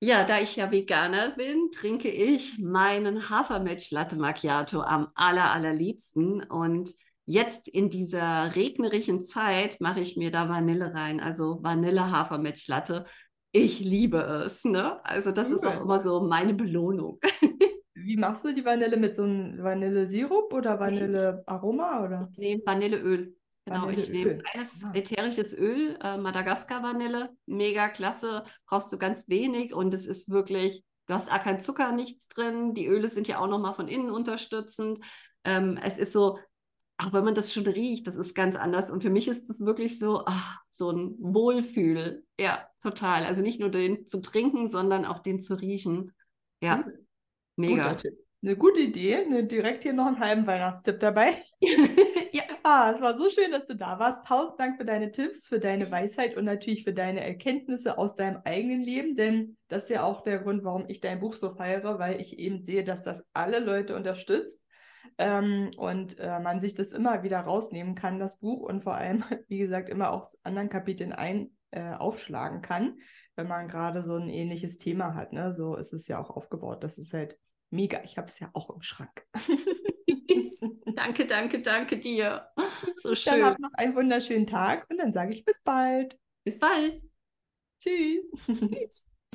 Ja, 0.00 0.24
da 0.24 0.40
ich 0.40 0.56
ja 0.56 0.70
Veganer 0.70 1.34
bin, 1.36 1.70
trinke 1.70 2.08
ich 2.08 2.58
meinen 2.58 3.28
Hafermilch 3.28 3.90
Latte 3.90 4.16
Macchiato 4.16 4.80
am 4.80 5.08
aller, 5.14 5.50
allerliebsten 5.50 6.42
und 6.42 6.90
Jetzt 7.28 7.66
in 7.66 7.90
dieser 7.90 8.54
regnerischen 8.54 9.24
Zeit 9.24 9.80
mache 9.80 10.00
ich 10.00 10.16
mir 10.16 10.30
da 10.30 10.48
Vanille 10.48 10.94
rein, 10.94 11.18
also 11.18 11.58
Vanille-Hafermilch-Latte. 11.60 13.04
Ich 13.50 13.80
liebe 13.80 14.18
es. 14.44 14.64
Ne? 14.64 15.04
Also 15.04 15.32
das 15.32 15.48
cool. 15.48 15.54
ist 15.54 15.66
auch 15.66 15.80
immer 15.80 15.98
so 15.98 16.20
meine 16.20 16.54
Belohnung. 16.54 17.18
Wie 17.94 18.16
machst 18.16 18.44
du 18.44 18.54
die 18.54 18.64
Vanille 18.64 18.96
mit 18.96 19.16
so 19.16 19.24
einem 19.24 19.60
Vanillesirup 19.60 20.52
oder 20.52 20.78
Vanillearoma? 20.78 22.04
Oder? 22.04 22.28
Ich 22.30 22.38
nehme 22.38 22.62
Vanilleöl. 22.64 23.34
Genau, 23.64 23.88
ich 23.88 24.08
nehme 24.10 24.38
reines 24.54 24.84
ah. 24.84 24.92
ätherisches 24.94 25.58
Öl, 25.58 25.98
äh, 26.00 26.18
Madagaskar-Vanille, 26.18 27.30
mega 27.46 27.88
klasse, 27.88 28.44
brauchst 28.68 28.92
du 28.92 28.98
ganz 28.98 29.28
wenig 29.28 29.74
und 29.74 29.92
es 29.92 30.06
ist 30.06 30.30
wirklich, 30.30 30.84
du 31.06 31.14
hast 31.14 31.32
auch 31.32 31.40
kein 31.40 31.60
Zucker, 31.60 31.90
nichts 31.90 32.28
drin, 32.28 32.74
die 32.74 32.86
Öle 32.86 33.08
sind 33.08 33.26
ja 33.26 33.40
auch 33.40 33.48
nochmal 33.48 33.74
von 33.74 33.88
innen 33.88 34.12
unterstützend. 34.12 35.00
Ähm, 35.42 35.80
es 35.82 35.98
ist 35.98 36.12
so 36.12 36.38
auch 36.98 37.12
wenn 37.12 37.24
man 37.24 37.34
das 37.34 37.52
schon 37.52 37.66
riecht, 37.66 38.06
das 38.06 38.16
ist 38.16 38.34
ganz 38.34 38.56
anders. 38.56 38.90
Und 38.90 39.02
für 39.02 39.10
mich 39.10 39.28
ist 39.28 39.48
das 39.48 39.60
wirklich 39.60 39.98
so, 39.98 40.22
ach, 40.24 40.60
so 40.70 40.90
ein 40.90 41.14
Wohlfühl. 41.18 42.24
Ja, 42.40 42.66
total. 42.82 43.24
Also 43.24 43.42
nicht 43.42 43.60
nur 43.60 43.70
den 43.70 44.06
zu 44.06 44.22
trinken, 44.22 44.68
sondern 44.68 45.04
auch 45.04 45.18
den 45.18 45.40
zu 45.40 45.54
riechen. 45.60 46.12
Ja, 46.62 46.78
mhm. 46.78 46.92
mega. 47.56 47.96
Eine 48.42 48.56
gute 48.56 48.80
Idee. 48.80 49.26
Ne, 49.26 49.44
direkt 49.44 49.82
hier 49.82 49.92
noch 49.92 50.06
einen 50.06 50.20
halben 50.20 50.46
Weihnachtstipp 50.46 51.00
dabei. 51.00 51.34
ja. 52.32 52.42
Ah, 52.62 52.90
es 52.92 53.00
war 53.00 53.16
so 53.16 53.30
schön, 53.30 53.52
dass 53.52 53.66
du 53.66 53.76
da 53.76 53.98
warst. 53.98 54.26
Tausend 54.26 54.58
Dank 54.58 54.76
für 54.76 54.84
deine 54.84 55.12
Tipps, 55.12 55.46
für 55.46 55.60
deine 55.60 55.90
Weisheit 55.90 56.36
und 56.36 56.44
natürlich 56.44 56.84
für 56.84 56.92
deine 56.92 57.22
Erkenntnisse 57.24 57.96
aus 57.96 58.16
deinem 58.16 58.40
eigenen 58.44 58.82
Leben. 58.82 59.16
Denn 59.16 59.56
das 59.68 59.84
ist 59.84 59.90
ja 59.90 60.02
auch 60.02 60.22
der 60.22 60.38
Grund, 60.38 60.64
warum 60.64 60.84
ich 60.88 61.00
dein 61.00 61.20
Buch 61.20 61.34
so 61.34 61.54
feiere, 61.54 61.98
weil 61.98 62.20
ich 62.20 62.38
eben 62.38 62.62
sehe, 62.62 62.84
dass 62.84 63.02
das 63.02 63.24
alle 63.32 63.60
Leute 63.60 63.94
unterstützt 63.94 64.65
ähm, 65.18 65.70
und 65.76 66.18
äh, 66.18 66.40
man 66.40 66.60
sich 66.60 66.74
das 66.74 66.92
immer 66.92 67.22
wieder 67.22 67.40
rausnehmen 67.40 67.94
kann, 67.94 68.18
das 68.18 68.38
Buch, 68.38 68.62
und 68.62 68.82
vor 68.82 68.94
allem, 68.94 69.24
wie 69.48 69.58
gesagt, 69.58 69.88
immer 69.88 70.10
auch 70.10 70.28
anderen 70.42 70.68
Kapiteln 70.68 71.12
ein 71.12 71.50
äh, 71.70 71.92
aufschlagen 71.94 72.62
kann, 72.62 72.98
wenn 73.34 73.48
man 73.48 73.68
gerade 73.68 74.02
so 74.02 74.16
ein 74.16 74.28
ähnliches 74.28 74.78
Thema 74.78 75.14
hat. 75.14 75.32
Ne? 75.32 75.52
So 75.52 75.76
ist 75.76 75.92
es 75.92 76.08
ja 76.08 76.18
auch 76.18 76.30
aufgebaut. 76.30 76.82
Das 76.82 76.98
ist 76.98 77.12
halt 77.12 77.38
mega. 77.70 78.02
Ich 78.04 78.16
habe 78.16 78.28
es 78.28 78.38
ja 78.38 78.50
auch 78.54 78.70
im 78.70 78.82
Schrank. 78.82 79.26
danke, 80.96 81.26
danke, 81.26 81.60
danke 81.60 81.98
dir. 81.98 82.48
So 82.96 83.14
schön. 83.14 83.40
Dann 83.40 83.44
habt 83.44 83.60
noch 83.60 83.74
einen 83.74 83.94
wunderschönen 83.94 84.46
Tag 84.46 84.86
und 84.88 84.98
dann 84.98 85.12
sage 85.12 85.34
ich 85.34 85.44
bis 85.44 85.60
bald. 85.62 86.18
Bis 86.44 86.58
bald. 86.58 87.02
Tschüss. 87.80 88.30
Tschüss. 88.46 89.15